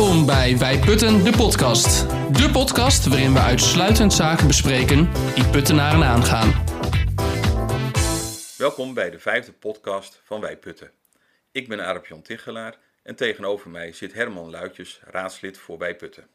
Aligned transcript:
Welkom 0.00 0.26
bij 0.26 0.58
Wij 0.58 0.78
Putten, 0.78 1.24
de 1.24 1.30
podcast. 1.36 2.08
De 2.08 2.50
podcast 2.52 3.06
waarin 3.06 3.32
we 3.32 3.38
uitsluitend 3.38 4.12
zaken 4.12 4.46
bespreken 4.46 5.12
die 5.34 5.48
puttenaren 5.48 6.04
aangaan. 6.04 6.64
Welkom 8.56 8.94
bij 8.94 9.10
de 9.10 9.18
vijfde 9.18 9.52
podcast 9.52 10.20
van 10.24 10.40
Wij 10.40 10.56
Putten. 10.56 10.90
Ik 11.52 11.68
ben 11.68 11.80
Arep-Jan 11.80 12.22
Tichelaar 12.22 12.76
en 13.02 13.14
tegenover 13.14 13.70
mij 13.70 13.92
zit 13.92 14.12
Herman 14.12 14.50
Luitjes, 14.50 15.00
raadslid 15.04 15.58
voor 15.58 15.78
Wij 15.78 15.96
Putten. 15.96 16.26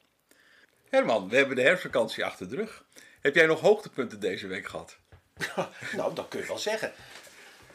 Herman, 0.90 1.30
we 1.30 1.36
hebben 1.36 1.56
de 1.56 1.62
herfstvakantie 1.62 2.26
achter 2.26 2.50
de 2.50 2.56
rug. 2.56 2.84
Heb 3.22 3.36
jij 3.36 3.46
nog 3.46 3.60
hoogtepunten 3.60 4.20
deze 4.20 4.48
week 4.48 4.68
gehad? 4.68 4.98
nou, 5.98 6.16
dat 6.16 6.28
kun 6.28 6.40
je 6.40 6.48
wel 6.48 6.58
zeggen. 6.58 6.92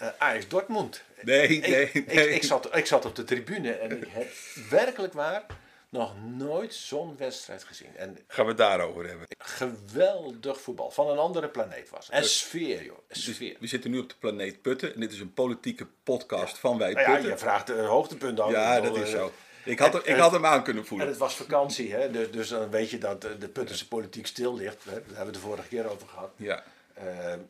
Uh, 0.02 0.08
Ajax 0.18 0.48
Dortmund. 0.48 1.02
Nee, 1.22 1.48
nee, 1.48 1.90
ik, 1.92 2.06
nee. 2.06 2.28
Ik, 2.28 2.34
ik, 2.34 2.42
zat, 2.42 2.76
ik 2.76 2.86
zat 2.86 3.04
op 3.04 3.16
de 3.16 3.24
tribune 3.24 3.72
en 3.72 3.90
ik 3.90 4.08
heb 4.08 4.32
werkelijk 4.70 5.12
waar 5.12 5.46
nog 5.90 6.14
nooit 6.36 6.74
zo'n 6.74 7.16
wedstrijd 7.16 7.64
gezien. 7.64 7.96
En 7.96 8.18
Gaan 8.26 8.44
we 8.44 8.50
het 8.50 8.60
daarover 8.60 9.06
hebben. 9.08 9.26
geweldig 9.38 10.60
voetbal. 10.60 10.90
Van 10.90 11.10
een 11.10 11.18
andere 11.18 11.48
planeet 11.48 11.90
was. 11.90 12.08
En 12.10 12.24
sfeer, 12.24 12.84
joh. 12.84 12.98
Sfeer. 13.10 13.56
We 13.60 13.66
zitten 13.66 13.90
nu 13.90 13.98
op 13.98 14.08
de 14.08 14.14
planeet 14.18 14.62
Putten 14.62 14.94
en 14.94 15.00
dit 15.00 15.12
is 15.12 15.20
een 15.20 15.34
politieke 15.34 15.86
podcast 16.02 16.58
van 16.58 16.78
Wij 16.78 16.92
Nou 16.92 17.06
ja, 17.06 17.12
Putten. 17.12 17.30
je 17.30 17.38
vraagt 17.38 17.68
een 17.68 17.84
hoogtepunt 17.84 18.40
aan. 18.40 18.50
Ja, 18.50 18.80
dat 18.80 18.96
is 18.96 19.02
eh, 19.12 19.18
zo. 19.18 19.32
Ik 19.64 19.78
had, 19.78 19.92
hem- 19.92 20.02
ik 20.02 20.08
en- 20.08 20.18
had 20.18 20.32
hem 20.32 20.46
aan 20.46 20.62
kunnen 20.62 20.82
En 20.82 20.88
voelen. 20.88 21.06
het 21.08 21.16
was 21.16 21.34
vakantie, 21.34 21.92
hè? 21.92 22.10
Dus, 22.10 22.30
dus 22.30 22.48
dan 22.48 22.70
weet 22.70 22.90
je 22.90 22.98
dat 22.98 23.24
eh, 23.24 23.30
de 23.38 23.48
Puttense 23.48 23.88
politiek 23.88 24.26
stil 24.26 24.56
ligt. 24.56 24.84
Hè? 24.84 24.90
Daar 24.90 24.94
hebben 25.00 25.16
we 25.18 25.24
het 25.24 25.34
de 25.34 25.40
vorige 25.40 25.68
keer 25.68 25.90
over 25.90 26.08
gehad. 26.08 26.30
Ja. 26.36 26.62
Eh, 26.94 27.04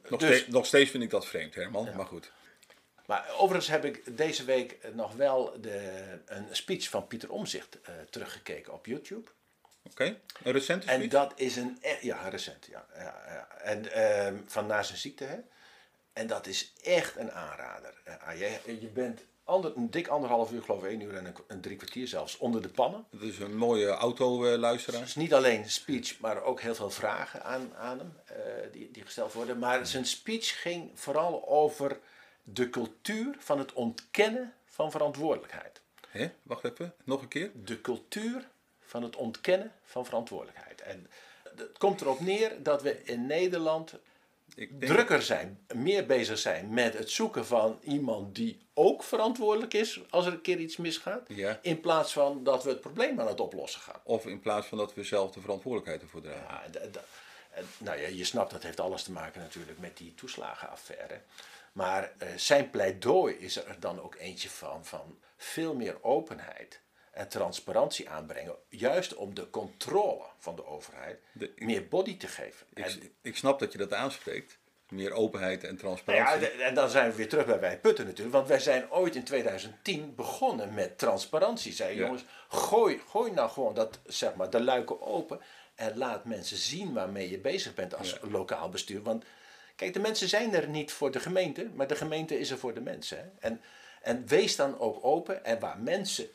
Nog, 0.08 0.20
dus- 0.20 0.36
steeds, 0.36 0.46
nog 0.48 0.66
steeds 0.66 0.90
vind 0.90 1.02
ik 1.02 1.10
dat 1.10 1.26
vreemd, 1.26 1.54
Herman. 1.54 1.88
Maar 1.96 2.06
goed. 2.06 2.30
Maar 3.10 3.26
overigens 3.38 3.68
heb 3.68 3.84
ik 3.84 4.16
deze 4.16 4.44
week 4.44 4.78
nog 4.94 5.12
wel 5.14 5.60
de, 5.60 6.02
een 6.26 6.46
speech 6.50 6.88
van 6.88 7.06
Pieter 7.06 7.32
Omzicht 7.32 7.80
eh, 7.80 7.94
teruggekeken 8.10 8.72
op 8.72 8.86
YouTube. 8.86 9.28
Oké, 9.90 10.04
een 10.42 10.52
recente 10.52 10.86
En 10.86 10.94
speech? 10.94 11.10
dat 11.10 11.32
is 11.36 11.56
een. 11.56 11.78
e- 11.80 11.98
Ja, 12.00 12.28
recent, 12.28 12.66
ja. 12.66 12.86
ja, 12.94 13.22
ja. 13.26 13.48
En 13.62 13.92
ehm, 13.92 14.36
van 14.46 14.66
na 14.66 14.82
zijn 14.82 14.98
ziekte, 14.98 15.24
hè. 15.24 15.36
En 16.12 16.26
dat 16.26 16.46
is 16.46 16.72
echt 16.82 17.16
een 17.16 17.32
aanrader. 17.32 17.94
Eh, 18.04 18.14
ah, 18.28 18.38
je, 18.38 18.76
je 18.80 18.86
bent 18.86 19.20
ander, 19.44 19.76
een 19.76 19.90
dik 19.90 20.08
anderhalf 20.08 20.52
uur, 20.52 20.62
geloof 20.62 20.82
ik, 20.82 20.90
één 20.90 21.00
uur 21.00 21.14
en 21.16 21.24
een, 21.26 21.34
een 21.46 21.60
drie 21.60 21.76
kwartier 21.76 22.08
zelfs, 22.08 22.38
onder 22.38 22.62
de 22.62 22.68
pannen. 22.68 23.04
Het 23.10 23.22
is 23.22 23.38
een 23.38 23.56
mooie 23.56 23.88
autoluisteraar. 23.88 25.00
Dus 25.00 25.14
niet 25.14 25.34
alleen 25.34 25.70
speech, 25.70 26.20
maar 26.20 26.42
ook 26.42 26.60
heel 26.60 26.74
veel 26.74 26.90
vragen 26.90 27.44
aan, 27.44 27.72
aan 27.76 27.98
hem 27.98 28.12
eh, 28.26 28.36
die, 28.72 28.90
die 28.90 29.04
gesteld 29.04 29.32
worden. 29.32 29.58
Maar 29.58 29.86
zijn 29.86 30.06
speech 30.06 30.60
ging 30.60 30.90
vooral 30.94 31.48
over 31.48 31.98
de 32.52 32.70
cultuur 32.70 33.36
van 33.38 33.58
het 33.58 33.72
ontkennen 33.72 34.54
van 34.66 34.90
verantwoordelijkheid. 34.90 35.80
Hè? 36.08 36.30
Wacht 36.42 36.64
even, 36.64 36.94
nog 37.04 37.22
een 37.22 37.28
keer. 37.28 37.50
de 37.64 37.80
cultuur 37.80 38.48
van 38.80 39.02
het 39.02 39.16
ontkennen 39.16 39.72
van 39.84 40.04
verantwoordelijkheid. 40.04 40.80
En 40.80 41.06
het 41.56 41.78
komt 41.78 42.00
erop 42.00 42.20
neer 42.20 42.62
dat 42.62 42.82
we 42.82 43.02
in 43.04 43.26
Nederland 43.26 43.94
denk- 44.54 44.70
drukker 44.84 45.22
zijn, 45.22 45.58
meer 45.74 46.06
bezig 46.06 46.38
zijn 46.38 46.74
met 46.74 46.98
het 46.98 47.10
zoeken 47.10 47.46
van 47.46 47.78
iemand 47.82 48.34
die 48.34 48.58
ook 48.74 49.02
verantwoordelijk 49.02 49.74
is 49.74 50.00
als 50.10 50.26
er 50.26 50.32
een 50.32 50.40
keer 50.40 50.58
iets 50.58 50.76
misgaat, 50.76 51.22
Ja. 51.28 51.58
in 51.62 51.80
plaats 51.80 52.12
van 52.12 52.44
dat 52.44 52.64
we 52.64 52.70
het 52.70 52.80
probleem 52.80 53.20
aan 53.20 53.26
het 53.26 53.40
oplossen 53.40 53.80
gaan. 53.80 54.00
Of 54.02 54.26
in 54.26 54.40
plaats 54.40 54.66
van 54.66 54.78
dat 54.78 54.94
we 54.94 55.04
zelf 55.04 55.30
de 55.30 55.40
verantwoordelijkheid 55.40 56.02
ervoor 56.02 56.20
dragen. 56.22 56.72
Ja, 56.72 56.90
nou 57.78 58.00
ja, 58.00 58.08
je 58.08 58.24
snapt 58.24 58.50
dat 58.50 58.62
heeft 58.62 58.80
alles 58.80 59.02
te 59.02 59.12
maken 59.12 59.40
natuurlijk 59.40 59.78
met 59.78 59.96
die 59.96 60.14
toeslagenaffaire. 60.14 61.20
Maar 61.72 62.12
eh, 62.18 62.28
zijn 62.36 62.70
pleidooi 62.70 63.34
is 63.34 63.56
er 63.56 63.76
dan 63.80 64.00
ook 64.00 64.14
eentje 64.18 64.50
van, 64.50 64.84
van 64.84 65.18
veel 65.36 65.74
meer 65.74 65.96
openheid 66.02 66.80
en 67.12 67.28
transparantie 67.28 68.08
aanbrengen. 68.10 68.54
Juist 68.68 69.14
om 69.14 69.34
de 69.34 69.50
controle 69.50 70.24
van 70.38 70.56
de 70.56 70.66
overheid 70.66 71.18
De- 71.32 71.52
meer 71.56 71.88
body 71.88 72.16
te 72.16 72.26
geven. 72.28 72.66
Ik, 72.74 72.84
En, 72.84 73.12
ik 73.22 73.36
snap 73.36 73.58
dat 73.58 73.72
je 73.72 73.78
dat 73.78 73.92
aanspreekt. 73.92 74.58
Meer 74.88 75.12
openheid 75.12 75.64
en 75.64 75.74
nou 75.74 75.74
ja, 75.74 75.80
transparantie. 75.80 76.48
d- 76.48 76.60
en 76.60 76.74
dan 76.74 76.88
zijn 76.90 77.10
we 77.10 77.16
weer 77.16 77.28
terug 77.28 77.46
bij 77.46 77.60
Wij 77.60 77.78
Putten 77.80 78.06
natuurlijk. 78.06 78.34
Want 78.36 78.48
wij 78.48 78.58
zijn 78.58 78.90
ooit 78.90 79.14
in 79.16 79.24
2010 79.24 80.14
begonnen 80.14 80.74
met 80.74 80.98
transparantie. 80.98 81.72
Zei 81.72 81.96
Ja. 81.96 82.04
jongens, 82.04 82.24
gooi, 82.48 83.00
gooi 83.08 83.32
nou 83.32 83.50
gewoon 83.50 83.74
dat, 83.74 83.98
zeg 84.06 84.34
maar, 84.34 84.50
de 84.50 84.60
luiken 84.62 85.00
open. 85.02 85.40
En 85.74 85.96
laat 85.96 86.24
mensen 86.24 86.56
zien 86.56 86.92
waarmee 86.92 87.30
je 87.30 87.38
bezig 87.38 87.74
bent 87.74 87.94
als 87.96 88.18
lokaal 88.22 88.68
bestuur. 88.68 89.02
Want 89.02 89.24
kijk, 89.80 89.92
de 89.92 90.00
mensen 90.00 90.28
zijn 90.28 90.54
er 90.54 90.68
niet 90.68 90.92
voor 90.92 91.10
de 91.10 91.20
gemeente. 91.20 91.68
Maar 91.74 91.86
de 91.86 91.96
gemeente 91.96 92.38
is 92.38 92.50
er 92.50 92.58
voor 92.58 92.74
de 92.74 92.80
mensen. 92.80 93.18
Hè? 93.18 93.48
En, 93.48 93.60
en 94.02 94.26
wees 94.26 94.56
dan 94.56 94.78
ook 94.78 95.04
open. 95.04 95.44
En 95.44 95.60
waar 95.60 95.78
mensen 95.78 96.28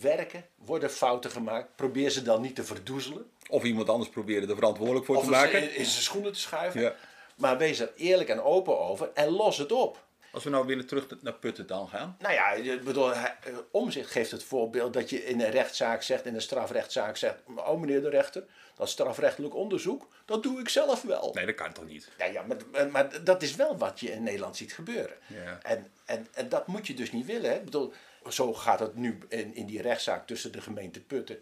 werken, 0.00 0.44
worden 0.54 0.90
fouten 0.90 1.30
gemaakt. 1.30 1.76
Probeer 1.76 2.10
ze 2.10 2.22
dan 2.22 2.40
niet 2.40 2.54
te 2.54 2.64
verdoezelen. 2.64 3.30
Of 3.48 3.64
iemand 3.64 3.88
anders 3.88 4.10
proberen 4.10 4.48
er 4.48 4.54
verantwoordelijk 4.54 5.06
voor 5.06 5.16
Of 5.16 5.24
te 5.24 5.30
maken. 5.30 5.62
in, 5.62 5.76
in 5.76 5.86
zijn 5.86 6.02
schoenen 6.02 6.32
te 6.32 6.38
schuiven. 6.38 6.80
Ja. 6.80 6.94
Maar 7.36 7.58
wees 7.58 7.78
er 7.78 7.92
eerlijk 7.96 8.28
en 8.28 8.42
open 8.42 8.78
over. 8.78 9.10
En 9.14 9.28
los 9.28 9.58
het 9.58 9.72
op. 9.72 10.06
Als 10.32 10.44
we 10.44 10.50
nou 10.50 10.66
weer 10.66 10.86
terug 10.86 11.06
naar 11.20 11.34
Putten 11.34 11.66
dan 11.66 11.88
gaan. 11.88 12.16
Nou 12.18 12.34
ja, 12.34 12.50
ik 12.52 12.84
bedoel, 12.84 13.12
eh, 13.12 13.24
omzicht 13.70 14.10
geeft 14.10 14.30
het 14.30 14.42
voorbeeld 14.44 14.92
dat 14.92 15.10
je 15.10 15.24
in 15.24 15.40
een 15.40 15.50
rechtszaak 15.50 16.02
zegt, 16.02 16.26
in 16.26 16.34
een 16.34 16.40
strafrechtszaak 16.42 17.16
zegt, 17.16 17.42
oh 17.56 17.80
meneer 17.80 18.02
de 18.02 18.08
rechter, 18.08 18.44
dat 18.76 18.88
strafrechtelijk 18.88 19.54
onderzoek, 19.54 20.08
dat 20.24 20.42
doe 20.42 20.60
ik 20.60 20.68
zelf 20.68 21.02
wel. 21.02 21.30
Nee, 21.34 21.46
dat 21.46 21.54
kan 21.54 21.72
toch 21.72 21.86
niet? 21.86 22.08
Ja, 22.18 22.24
ja 22.24 22.42
maar, 22.42 22.88
maar 22.90 23.24
dat 23.24 23.42
is 23.42 23.54
wel 23.56 23.78
wat 23.78 24.00
je 24.00 24.10
in 24.12 24.22
Nederland 24.22 24.56
ziet 24.56 24.72
gebeuren. 24.72 25.16
Ja. 25.26 25.58
En, 25.62 25.90
en, 26.04 26.26
en 26.34 26.48
dat 26.48 26.66
moet 26.66 26.86
je 26.86 26.94
dus 26.94 27.12
niet 27.12 27.26
willen. 27.26 27.50
Hè? 27.50 27.56
Ik 27.56 27.64
bedoel, 27.64 27.92
zo 28.28 28.54
gaat 28.54 28.80
het 28.80 28.94
nu 28.94 29.18
in, 29.28 29.54
in 29.54 29.66
die 29.66 29.82
rechtszaak 29.82 30.26
tussen 30.26 30.52
de 30.52 30.60
gemeente 30.60 31.00
Putten 31.00 31.38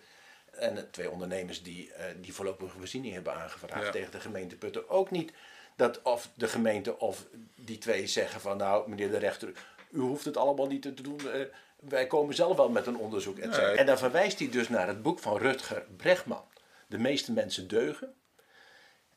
en 0.51 0.75
de 0.75 0.91
twee 0.91 1.11
ondernemers 1.11 1.63
die, 1.63 1.93
eh, 1.93 2.05
die 2.21 2.35
voorlopige 2.35 2.79
voorziening 2.79 3.15
hebben 3.15 3.35
aangevraagd 3.35 3.85
Ja. 3.85 3.91
tegen 3.91 4.11
de 4.11 4.21
gemeente 4.21 4.57
Putten. 4.57 4.89
Ook 4.89 5.11
niet 5.11 5.33
dat 5.77 6.03
of 6.03 6.31
de 6.35 6.49
gemeente 6.49 6.99
of 6.99 7.27
die 7.55 7.79
twee 7.79 8.07
zeggen 8.07 8.41
van 8.41 8.57
nou 8.57 8.89
meneer 8.89 9.11
de 9.11 9.19
rechter, 9.19 9.53
u 9.91 9.99
hoeft 10.01 10.25
het 10.25 10.37
allemaal 10.37 10.67
niet 10.67 10.83
te 10.83 10.95
doen. 10.95 11.31
eh, 11.33 11.41
wij 11.81 12.07
komen 12.07 12.35
zelf 12.35 12.57
wel 12.57 12.69
met 12.69 12.87
een 12.87 12.97
onderzoek. 12.97 13.39
et. 13.39 13.51
Nee. 13.51 13.77
En 13.77 13.87
dan 13.87 13.99
verwijst 13.99 14.39
hij 14.39 14.49
dus 14.51 14.69
naar 14.69 14.87
het 14.89 15.03
boek 15.03 15.19
van 15.19 15.39
Rutger 15.39 15.87
Bregman. 15.97 16.45
De 16.87 16.99
meeste 16.99 17.33
mensen 17.33 17.69
deugen. 17.69 18.15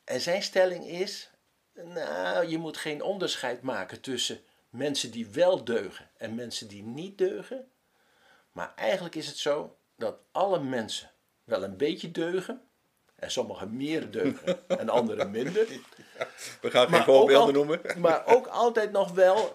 En 0.04 0.22
zijn 0.22 0.44
stelling 0.44 0.88
is, 0.88 1.30
nou, 1.74 2.48
je 2.48 2.58
moet 2.58 2.78
geen 2.78 3.02
onderscheid 3.02 3.62
maken 3.62 4.02
tussen 4.02 4.40
mensen 4.70 5.12
die 5.12 5.28
wel 5.28 5.64
deugen 5.64 6.10
en 6.18 6.36
mensen 6.36 6.68
die 6.68 6.84
niet 6.84 7.18
deugen. 7.18 7.72
Maar 8.52 8.74
eigenlijk 8.76 9.16
is 9.16 9.28
het 9.28 9.38
zo 9.38 9.78
dat 9.96 10.16
alle 10.32 10.60
mensen 10.60 11.12
wel 11.44 11.64
een 11.64 11.78
beetje 11.78 12.12
deugen. 12.12 12.69
En 13.20 13.32
sommigen 13.32 13.78
meer 13.78 14.12
deugen 14.12 14.68
en 14.68 14.90
anderen 14.90 15.32
minder. 15.32 15.68
We 16.62 16.72
gaan 16.72 16.82
geen 16.82 16.92
Maar 16.92 17.00
ook, 17.00 17.06
voorbeelden 17.06 17.56
al- 17.56 17.66
noemen. 17.66 17.82
maar 18.02 18.26
ook 18.26 18.48
altijd 18.48 18.92
nog 18.92 19.12
wel 19.12 19.54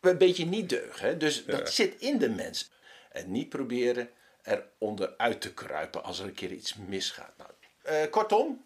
een 0.00 0.18
beetje 0.18 0.46
niet 0.46 0.68
deugen. 0.68 1.06
Hè? 1.06 1.16
Dus 1.16 1.44
dat 1.44 1.72
zit 1.72 2.00
in 2.00 2.18
de 2.18 2.28
mens. 2.30 2.70
En 3.12 3.30
niet 3.30 3.48
proberen 3.48 4.10
eronder 4.42 5.14
uit 5.16 5.40
te 5.40 5.54
kruipen 5.54 6.02
als 6.04 6.18
er 6.18 6.24
een 6.24 6.34
keer 6.34 6.50
iets 6.52 6.74
misgaat. 6.74 7.32
Nou, 7.36 7.50
eh, 7.82 8.10
kortom, 8.10 8.64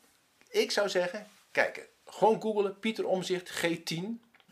ik 0.48 0.70
zou 0.70 0.88
zeggen, 0.88 1.26
kijk, 1.50 1.88
gewoon 2.06 2.40
googlen 2.42 2.78
Pieter 2.78 3.06
Omzicht 3.06 3.50
G10 3.66 3.98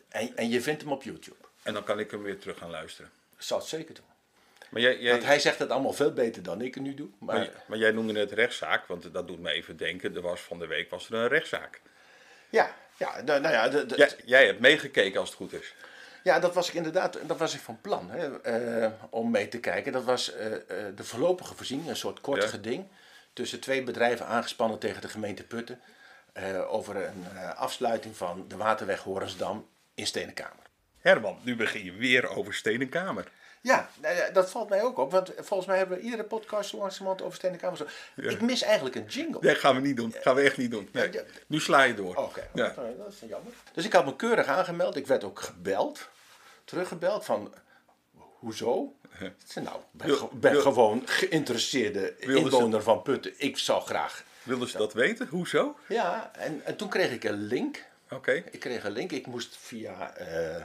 en, 0.08 0.36
en 0.36 0.48
je 0.48 0.60
vindt 0.60 0.82
hem 0.82 0.92
op 0.92 1.02
YouTube. 1.02 1.36
En 1.62 1.74
dan 1.74 1.84
kan 1.84 1.98
ik 1.98 2.10
hem 2.10 2.22
weer 2.22 2.38
terug 2.38 2.58
gaan 2.58 2.70
luisteren. 2.70 3.10
Ik 3.36 3.42
zal 3.42 3.58
het 3.58 3.66
zeker 3.66 3.94
doen. 3.94 4.04
Maar 4.72 4.82
jij, 4.82 4.98
jij, 4.98 5.12
Want 5.12 5.24
hij 5.24 5.38
zegt 5.40 5.58
het 5.58 5.70
allemaal 5.70 5.92
veel 5.92 6.12
beter 6.12 6.42
dan 6.42 6.60
ik 6.60 6.74
het 6.74 6.82
nu 6.82 6.94
doe. 6.94 7.08
Maar, 7.18 7.36
maar, 7.36 7.50
maar 7.66 7.78
jij 7.78 7.90
noemde 7.90 8.12
net 8.12 8.32
rechtszaak, 8.32 8.86
want 8.86 9.12
dat 9.12 9.26
doet 9.28 9.40
me 9.40 9.50
even 9.50 9.76
denken. 9.76 10.14
Er 10.14 10.20
was 10.22 10.40
van 10.40 10.58
de 10.58 10.66
week 10.66 10.90
was 10.90 11.08
er 11.08 11.14
een 11.14 11.28
rechtszaak. 11.28 11.80
ja, 12.50 12.74
ja, 12.96 13.22
nou, 13.22 13.40
nou 13.40 13.54
ja, 13.54 13.68
de, 13.68 13.86
de- 13.86 13.96
Jij, 13.96 14.10
jij 14.24 14.46
hebt 14.46 14.60
meegekeken 14.60 15.20
als 15.20 15.28
het 15.28 15.38
goed 15.38 15.52
is. 15.52 15.74
Ja, 16.22 16.38
dat 16.38 16.54
was 16.54 16.68
ik 16.68 16.74
inderdaad, 16.74 17.18
dat 17.26 17.38
was 17.38 17.54
ik 17.54 17.60
van 17.60 17.80
plan 17.80 18.10
hè, 18.10 18.40
eh, 18.40 18.90
om 19.10 19.30
mee 19.30 19.48
te 19.48 19.60
kijken. 19.60 19.92
Dat 19.92 20.04
was 20.04 20.34
eh, 20.34 20.52
eh, 20.54 20.60
de 20.96 21.04
voorlopige 21.04 21.54
voorziening, 21.54 21.88
een 21.88 21.96
soort 21.96 22.20
kort 22.20 22.42
Ja. 22.42 22.48
geding 22.48 22.86
tussen 23.32 23.60
twee 23.60 23.82
bedrijven 23.82 24.26
aangespannen 24.26 24.78
tegen 24.78 25.00
de 25.00 25.08
gemeente 25.08 25.42
Putten 25.44 25.80
over 26.68 26.96
een 26.96 27.26
afsluiting 27.56 28.16
van 28.16 28.44
de 28.48 28.56
waterweg 28.56 29.00
Horensdam 29.02 29.68
in 29.94 30.06
Stenenkamer. 30.06 30.64
Herman, 30.98 31.38
nu 31.42 31.56
begin 31.56 31.84
je 31.84 31.92
weer 31.92 32.28
over 32.28 32.54
Stenenkamer. 32.54 33.28
Ja, 33.64 33.88
nou 34.00 34.14
ja, 34.16 34.30
dat 34.30 34.50
valt 34.50 34.68
mij 34.68 34.82
ook 34.82 34.98
op, 34.98 35.10
want 35.10 35.32
volgens 35.36 35.68
mij 35.68 35.76
hebben 35.78 35.98
we 35.98 36.02
iedere 36.04 36.24
podcast 36.24 36.72
langzamerhand 36.72 37.22
over 37.22 37.36
Stenenkamer. 37.36 37.76
Zo. 37.76 37.86
Ik 38.16 38.40
mis 38.40 38.62
eigenlijk 38.62 38.94
een 38.94 39.04
jingle. 39.06 39.38
Nee, 39.40 39.54
gaan 39.54 39.74
we 39.74 39.80
niet 39.80 39.96
doen. 39.96 40.14
Gaan 40.20 40.34
we 40.34 40.40
echt 40.40 40.56
niet 40.56 40.70
doen. 40.70 40.88
Nee. 40.92 41.12
Ja. 41.12 41.22
Nu 41.46 41.60
sla 41.60 41.82
je 41.82 41.94
door. 41.94 42.16
Oké, 42.16 42.48
Ja. 42.54 42.74
dat 42.98 43.08
is 43.08 43.28
jammer. 43.28 43.52
Dus 43.72 43.84
ik 43.84 43.92
had 43.92 44.04
me 44.04 44.16
keurig 44.16 44.46
aangemeld. 44.46 44.96
Ik 44.96 45.06
werd 45.06 45.24
ook 45.24 45.40
gebeld, 45.40 46.08
teruggebeld 46.64 47.24
van, 47.24 47.54
hoezo? 48.38 48.94
Nou, 49.54 49.76
ik 49.76 49.82
ben, 49.90 50.06
Wil- 50.06 50.30
ben 50.32 50.52
wil- 50.52 50.60
gewoon 50.62 51.02
geïnteresseerde 51.06 52.14
ze- 52.20 52.34
inwoner 52.34 52.82
van 52.82 53.02
Putten. 53.02 53.32
Ik 53.36 53.58
zou 53.58 53.82
graag. 53.82 54.24
Wilden 54.42 54.68
ze 54.68 54.76
dat 54.78 54.92
weten? 54.92 55.26
Hoezo? 55.28 55.76
Ja, 55.88 56.30
en, 56.34 56.60
en 56.64 56.76
toen 56.76 56.88
kreeg 56.88 57.10
ik 57.12 57.24
een 57.24 57.42
link. 57.42 57.84
Oké. 58.10 58.32
Ik 58.50 58.60
kreeg 58.60 58.84
een 58.84 58.92
link. 58.92 59.12
Ik 59.12 59.26
moest 59.26 59.56
via 59.60 60.14
eh, 60.16 60.62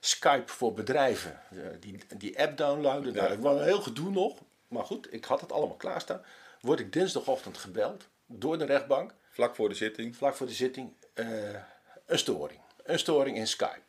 Skype 0.00 0.52
voor 0.52 0.72
bedrijven 0.72 1.40
eh, 1.50 1.58
die, 1.80 1.98
die 2.16 2.38
app 2.40 2.56
downloaden. 2.56 3.14
Nou, 3.14 3.28
dat 3.28 3.38
was 3.38 3.58
een 3.58 3.64
heel 3.64 3.80
gedoe 3.82 4.10
nog. 4.10 4.38
Maar 4.68 4.84
goed, 4.84 5.12
ik 5.12 5.24
had 5.24 5.40
het 5.40 5.52
allemaal 5.52 5.76
klaarstaan. 5.76 6.24
Word 6.60 6.80
ik 6.80 6.92
dinsdagochtend 6.92 7.58
gebeld 7.58 8.06
door 8.26 8.58
de 8.58 8.64
rechtbank, 8.64 9.12
Vlak 9.30 9.54
voor 9.54 9.68
de 9.68 9.74
zitting. 9.74 10.16
vlak 10.16 10.34
voor 10.36 10.46
de 10.46 10.52
zitting, 10.52 10.92
eh, 11.14 11.26
een 12.06 12.18
storing. 12.18 12.60
Een 12.84 12.98
storing 12.98 13.36
in 13.36 13.46
Skype. 13.46 13.80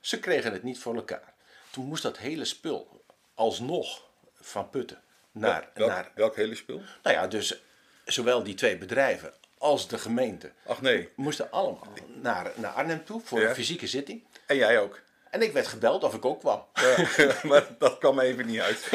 Ze 0.00 0.18
kregen 0.18 0.52
het 0.52 0.62
niet 0.62 0.78
voor 0.78 0.94
elkaar. 0.94 1.32
Toen 1.70 1.84
moest 1.86 2.02
dat 2.02 2.18
hele 2.18 2.44
spul 2.44 3.04
alsnog 3.34 4.08
van 4.34 4.70
Putten 4.70 5.00
naar, 5.32 5.68
welk, 5.74 5.90
naar 5.90 6.10
welk 6.14 6.36
hele 6.36 6.54
spul? 6.54 6.82
nou 7.02 7.16
ja, 7.16 7.26
dus 7.26 7.62
zowel 8.04 8.42
die 8.42 8.54
twee 8.54 8.78
bedrijven 8.78 9.34
als 9.58 9.88
de 9.88 9.98
gemeente 9.98 10.52
Ach 10.66 10.80
nee. 10.80 11.08
moesten 11.16 11.50
allemaal 11.50 11.86
naar, 12.06 12.50
naar 12.54 12.72
Arnhem 12.72 13.04
toe 13.04 13.20
voor 13.24 13.40
Ja. 13.40 13.48
een 13.48 13.54
fysieke 13.54 13.86
zitting. 13.86 14.24
En 14.46 14.56
jij 14.56 14.78
ook. 14.80 15.00
En 15.30 15.42
ik 15.42 15.52
werd 15.52 15.66
gebeld 15.66 16.04
of 16.04 16.14
ik 16.14 16.24
ook 16.24 16.40
kwam. 16.40 16.64
Ja, 16.74 17.34
maar 17.48 17.66
dat 17.78 17.98
kwam 17.98 18.20
even 18.20 18.46
niet 18.46 18.60
uit. 18.60 18.90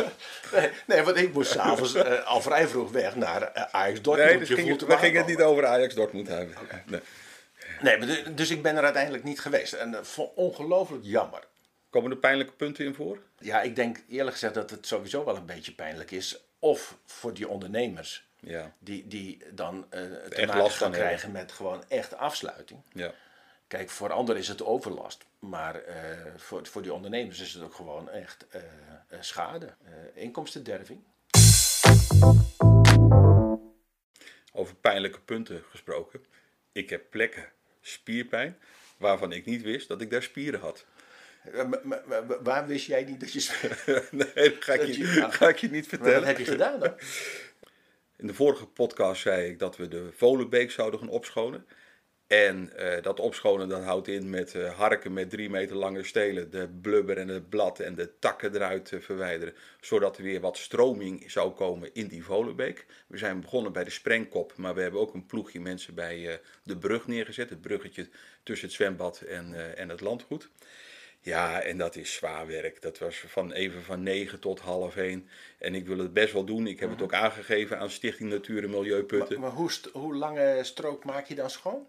Nee, 0.53 0.69
nee 0.87 1.01
want 1.03 1.17
ik 1.17 1.33
moest 1.33 1.51
s'avonds 1.51 1.95
uh, 1.95 2.25
al 2.25 2.41
vrij 2.41 2.67
vroeg 2.67 2.91
weg 2.91 3.15
naar 3.15 3.41
uh, 3.57 3.63
Ajax 3.71 4.01
Dortmund. 4.01 4.29
Nee, 4.29 4.39
dus 4.39 4.49
ging 4.49 4.69
het, 4.69 4.81
we 4.85 4.97
gingen 4.97 5.17
het 5.17 5.27
niet 5.27 5.41
over 5.41 5.65
Ajax 5.65 5.93
Dortmund 5.95 6.27
hebben. 6.27 6.55
Nee. 6.85 6.99
Nee, 7.81 7.97
maar 7.97 8.07
de- 8.07 8.33
dus 8.33 8.49
ik 8.49 8.61
ben 8.61 8.75
er 8.77 8.83
uiteindelijk 8.83 9.23
niet 9.23 9.39
geweest. 9.39 9.73
En 9.73 9.91
dat 9.91 10.07
vond 10.07 10.31
ik 10.31 10.37
ongelooflijk 10.37 11.03
jammer. 11.05 11.43
Komen 11.89 12.11
er 12.11 12.17
pijnlijke 12.17 12.53
punten 12.53 12.85
in 12.85 12.93
voor? 12.93 13.17
Ja, 13.39 13.61
ik 13.61 13.75
denk 13.75 13.97
eerlijk 14.09 14.31
gezegd 14.31 14.53
dat 14.53 14.69
het 14.69 14.87
sowieso 14.87 15.25
wel 15.25 15.35
een 15.35 15.45
beetje 15.45 15.71
pijnlijk 15.71 16.11
is. 16.11 16.37
Of 16.59 16.97
voor 17.05 17.33
die 17.33 17.47
ondernemers, 17.47 18.27
Ja. 18.39 18.71
die, 18.79 19.07
die 19.07 19.43
dan 19.51 19.85
eh 19.89 20.01
te 20.01 20.07
Echt 20.35 20.45
maken 20.45 20.61
last 20.61 20.77
gaan 20.77 20.91
krijgen 20.91 21.31
met 21.31 21.51
gewoon 21.51 21.83
echt 21.87 22.17
afsluiting. 22.17 22.81
ja. 22.93 23.11
Kijk, 23.67 23.89
voor 23.89 24.11
anderen 24.11 24.41
is 24.41 24.47
het 24.47 24.63
overlast. 24.63 25.25
Maar 25.49 25.75
eh, 25.83 25.95
voor, 26.37 26.65
voor 26.67 26.81
die 26.81 26.93
ondernemers 26.93 27.39
is 27.39 27.53
het 27.53 27.63
ook 27.63 27.73
gewoon 27.73 28.09
echt 28.09 28.45
eh, 28.49 28.61
eh, 29.07 29.21
schade. 29.21 29.73
inkomstenderving. 30.13 31.03
Over 34.53 34.75
pijnlijke 34.75 35.19
punten 35.19 35.63
gesproken. 35.69 36.25
Ik 36.71 36.89
heb 36.89 37.09
plekken 37.09 37.49
spierpijn 37.81 38.57
waarvan 38.97 39.31
ik 39.31 39.45
niet 39.45 39.61
wist 39.61 39.87
dat 39.87 40.01
ik 40.01 40.09
daar 40.09 40.23
spieren 40.23 40.59
had. 40.59 40.85
Maar- 42.07 42.43
waar 42.43 42.67
wist 42.67 42.85
jij 42.85 43.03
niet 43.03 43.19
dat 43.19 43.31
je... 43.33 43.39
nee, 44.11 44.49
dat 44.49 44.63
ga 44.63 44.73
ik, 44.73 44.79
Dat 44.79 44.95
je, 44.95 45.01
je- 45.01 45.31
ga 45.31 45.47
ik 45.49 45.57
je 45.57 45.69
niet 45.69 45.87
vertellen. 45.87 46.13
wat 46.19 46.25
heb 46.27 46.37
je 46.37 46.45
gedaan 46.45 46.79
dan? 46.79 46.93
In 48.17 48.27
de 48.27 48.33
vorige 48.33 48.65
podcast 48.67 49.21
zei 49.21 49.49
ik 49.49 49.59
dat 49.59 49.77
we 49.77 49.87
de 49.87 50.09
Volenbeek 50.15 50.71
zouden 50.71 50.99
gaan 50.99 51.09
opschonen. 51.09 51.65
En 52.27 52.77
eh, 52.77 53.03
dat 53.03 53.19
opschonen 53.19 53.69
dat 53.69 53.83
houdt 53.83 54.07
in 54.07 54.29
met 54.29 54.55
eh, 54.55 54.77
harken 54.77 55.13
met 55.13 55.29
drie 55.29 55.49
meter 55.49 55.75
lange 55.75 56.03
stelen, 56.03 56.51
de 56.51 56.69
blubber 56.81 57.17
en 57.17 57.27
het 57.27 57.49
blad 57.49 57.79
en 57.79 57.95
de 57.95 58.19
takken 58.19 58.55
eruit 58.55 58.85
te 58.85 59.01
verwijderen. 59.01 59.53
Zodat 59.81 60.17
er 60.17 60.23
weer 60.23 60.39
wat 60.41 60.57
stroming 60.57 61.31
zou 61.31 61.51
komen 61.51 61.89
in 61.93 62.07
die 62.07 62.23
Volenbeek. 62.23 62.85
We 63.07 63.17
zijn 63.17 63.41
begonnen 63.41 63.71
bij 63.71 63.83
de 63.83 63.89
sprengkop, 63.89 64.53
maar 64.57 64.75
we 64.75 64.81
hebben 64.81 64.99
ook 64.99 65.13
een 65.13 65.25
ploegje 65.25 65.59
mensen 65.59 65.93
bij 65.95 66.39
de 66.63 66.77
brug 66.77 67.07
neergezet. 67.07 67.49
Het 67.49 67.61
bruggetje 67.61 68.07
tussen 68.43 68.67
het 68.67 68.75
zwembad 68.75 69.21
en, 69.21 69.77
en 69.77 69.89
het 69.89 70.01
landgoed. 70.01 70.49
Ja, 71.21 71.61
en 71.61 71.77
dat 71.77 71.95
is 71.95 72.13
zwaar 72.13 72.47
werk. 72.47 72.81
Dat 72.81 72.97
was 72.97 73.23
van 73.27 73.51
even 73.51 73.83
van 73.83 74.03
9 74.03 74.39
tot 74.39 74.59
half 74.59 74.95
1. 74.95 75.27
En 75.57 75.75
ik 75.75 75.87
wil 75.87 75.97
het 75.97 76.13
best 76.13 76.33
wel 76.33 76.43
doen. 76.43 76.67
Ik 76.67 76.79
heb 76.79 76.89
het 76.89 77.01
ook 77.01 77.13
aangegeven 77.13 77.79
aan 77.79 77.89
Stichting 77.89 78.29
Natuur 78.29 78.63
en 78.63 78.69
Milieuputten. 78.69 79.39
Maar 79.39 79.51
hoe, 79.51 79.71
st- 79.71 79.89
hoe 79.93 80.15
lange 80.15 80.59
strook 80.63 81.03
maak 81.03 81.25
je 81.25 81.35
dan 81.35 81.49
schoon? 81.49 81.87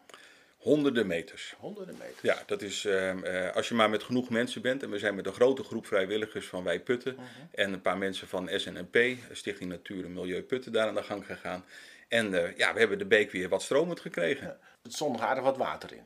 Honderden 0.67 1.07
meters. 1.07 1.55
Honderden 1.59 1.95
meter. 1.99 2.19
Ja, 2.23 2.43
dat 2.47 2.63
is 2.63 2.85
ehm, 2.85 3.25
eh, 3.25 3.55
als 3.55 3.69
je 3.69 3.75
maar 3.75 3.91
met 3.91 4.03
genoeg 4.03 4.31
mensen 4.31 4.63
bent. 4.63 4.83
En 4.83 4.91
we 4.91 4.99
zijn 4.99 5.15
met 5.15 5.27
een 5.27 5.33
grote 5.33 5.63
groep 5.63 5.87
vrijwilligers 5.87 6.47
van 6.47 6.65
Wij 6.65 6.81
Putten. 6.81 7.17
En 7.51 7.73
een 7.73 7.81
paar 7.81 7.99
mensen 7.99 8.29
van 8.29 8.49
SNNP, 8.53 8.99
Stichting 9.33 9.71
Natuur 9.71 10.05
en 10.05 10.13
Milieu 10.13 10.43
Putten, 10.43 10.73
daar 10.73 10.89
aan 10.89 10.95
de 10.95 11.03
gang 11.03 11.27
gegaan. 11.27 11.65
En 12.09 12.35
eh, 12.35 12.57
ja, 12.57 12.73
we 12.73 12.79
hebben 12.79 12.99
de 12.99 13.07
beek 13.07 13.31
weer 13.31 13.49
wat 13.49 13.63
stromend 13.63 14.01
gekregen. 14.01 14.47
Er 14.83 14.93
stond 14.93 15.13
nog 15.13 15.23
aardig 15.23 15.45
wat 15.45 15.57
water 15.57 15.93
in. 15.93 16.05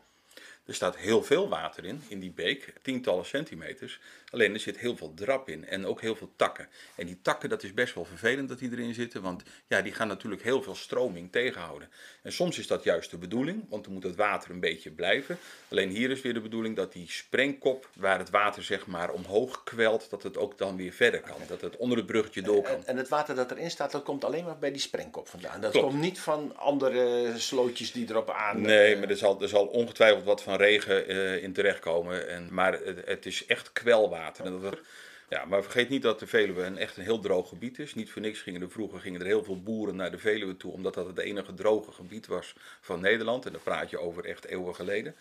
Er 0.70 0.76
staat 0.76 0.96
heel 0.96 1.22
veel 1.22 1.48
water 1.48 1.84
in, 1.84 2.02
in 2.08 2.20
die 2.20 2.30
beek, 2.30 2.72
tientallen 2.82 3.26
centimeters. 3.26 4.00
Alleen 4.30 4.54
er 4.54 4.60
zit 4.60 4.78
heel 4.78 4.96
veel 4.96 5.14
drap 5.14 5.48
in 5.48 5.66
en 5.66 5.86
ook 5.86 6.00
heel 6.00 6.16
veel 6.16 6.30
takken. 6.36 6.68
En 6.94 7.06
die 7.06 7.18
takken, 7.22 7.48
dat 7.48 7.62
is 7.62 7.74
best 7.74 7.94
wel 7.94 8.04
vervelend 8.04 8.48
dat 8.48 8.58
die 8.58 8.70
erin 8.70 8.94
zitten, 8.94 9.22
want 9.22 9.42
ja, 9.66 9.82
die 9.82 9.92
gaan 9.92 10.08
natuurlijk 10.08 10.42
heel 10.42 10.62
veel 10.62 10.74
stroming 10.74 11.32
tegenhouden. 11.32 11.88
En 12.22 12.32
soms 12.32 12.58
is 12.58 12.66
dat 12.66 12.84
juist 12.84 13.10
de 13.10 13.18
bedoeling, 13.18 13.64
want 13.68 13.84
dan 13.84 13.92
moet 13.92 14.02
het 14.02 14.16
water 14.16 14.50
een 14.50 14.60
beetje 14.60 14.90
blijven. 14.90 15.38
Alleen 15.68 15.88
hier 15.88 16.10
is 16.10 16.22
weer 16.22 16.34
de 16.34 16.40
bedoeling 16.40 16.76
dat 16.76 16.92
die 16.92 17.10
sprengkop, 17.10 17.88
waar 17.94 18.18
het 18.18 18.30
water 18.30 18.62
zeg 18.62 18.86
maar 18.86 19.10
omhoog 19.10 19.64
kwelt, 19.64 20.10
dat 20.10 20.22
het 20.22 20.36
ook 20.36 20.58
dan 20.58 20.76
weer 20.76 20.92
verder 20.92 21.20
kan. 21.20 21.36
Dat 21.46 21.60
het 21.60 21.76
onder 21.76 21.96
het 21.96 22.06
bruggetje 22.06 22.42
door 22.42 22.62
kan. 22.62 22.74
En, 22.74 22.86
en 22.86 22.96
het 22.96 23.08
water 23.08 23.34
dat 23.34 23.50
erin 23.50 23.70
staat, 23.70 23.92
dat 23.92 24.02
komt 24.02 24.24
alleen 24.24 24.44
maar 24.44 24.58
bij 24.58 24.72
die 24.72 24.80
sprengkop 24.80 25.28
vandaan. 25.28 25.60
Dat 25.60 25.70
Klopt. 25.70 25.86
komt 25.86 26.00
niet 26.00 26.20
van 26.20 26.56
andere 26.56 27.32
slootjes 27.36 27.92
die 27.92 28.10
erop 28.10 28.30
aan... 28.30 28.60
Nee, 28.60 28.94
eh, 28.94 29.00
maar 29.00 29.08
er 29.08 29.16
zal, 29.16 29.42
er 29.42 29.48
zal 29.48 29.66
ongetwijfeld 29.66 30.24
wat 30.24 30.42
van 30.42 30.58
regen 30.60 31.08
eh, 31.08 31.42
in 31.42 31.52
terechtkomen. 31.52 32.28
En, 32.28 32.48
maar 32.50 32.78
het, 33.04 33.26
is 33.26 33.46
echt 33.46 33.72
kwelwater. 33.72 34.78
Ja, 35.28 35.44
maar 35.44 35.62
vergeet 35.62 35.88
niet 35.88 36.02
dat 36.02 36.18
de 36.18 36.26
Veluwe 36.26 36.62
een 36.62 36.78
echt 36.78 36.96
een 36.96 37.02
heel 37.02 37.20
droog 37.20 37.48
gebied 37.48 37.78
is. 37.78 37.94
Niet 37.94 38.10
voor 38.10 38.22
niks 38.22 38.40
gingen 38.40 38.62
er 38.62 38.70
vroeger 38.70 39.00
gingen 39.00 39.20
er 39.20 39.26
heel 39.26 39.44
veel 39.44 39.62
boeren 39.62 39.96
naar 39.96 40.10
de 40.10 40.18
Veluwe 40.18 40.56
toe, 40.56 40.72
omdat 40.72 40.94
dat 40.94 41.06
het 41.06 41.18
enige 41.18 41.54
droge 41.54 41.92
gebied 41.92 42.26
was 42.26 42.54
van 42.80 43.00
Nederland. 43.00 43.46
En 43.46 43.52
dan 43.52 43.62
praat 43.62 43.90
je 43.90 43.98
over 43.98 44.24
echt 44.24 44.44
eeuwen 44.44 44.74
geleden. 44.74 45.14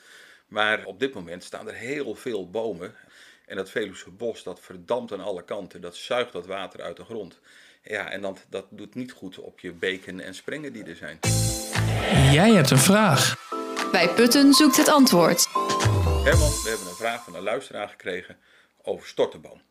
Maar 0.47 0.86
op 0.86 1.00
dit 1.00 1.13
moment 1.13 1.44
staan 1.44 1.68
er 1.68 1.74
heel 1.74 2.15
veel 2.15 2.50
bomen. 2.50 2.95
En 3.45 3.56
dat 3.56 3.69
Veluwse 3.69 4.09
bos, 4.09 4.44
dat 4.44 4.59
verdampt 4.59 5.13
aan 5.13 5.24
alle 5.24 5.44
kanten. 5.44 5.81
Dat 5.81 5.95
zuigt 5.95 6.31
dat 6.31 6.45
water 6.45 6.81
uit 6.81 6.97
de 6.97 7.03
grond. 7.03 7.39
Ja, 7.83 8.12
en 8.12 8.21
dat, 8.21 8.45
dat 8.50 8.65
doet 8.69 8.95
niet 8.95 9.12
goed 9.12 9.39
op 9.39 9.59
je 9.59 9.71
beken 9.71 10.19
en 10.19 10.33
sprengen 10.36 10.74
die 10.74 10.83
er 10.83 10.95
zijn. 10.95 11.19
Jij 12.31 12.51
hebt 12.51 12.71
een 12.71 12.77
vraag. 12.77 13.57
Bij 13.91 14.09
Putten 14.15 14.53
zoekt 14.53 14.77
het 14.77 14.88
antwoord. 14.88 15.47
Herman, 16.24 16.50
we 16.50 16.65
hebben 16.69 16.88
een 16.88 16.95
vraag 16.95 17.24
van 17.24 17.36
een 17.36 17.44
luisteraar 17.44 17.89
gekregen 17.89 18.38
over 18.81 19.07
stortenboom. 19.07 19.62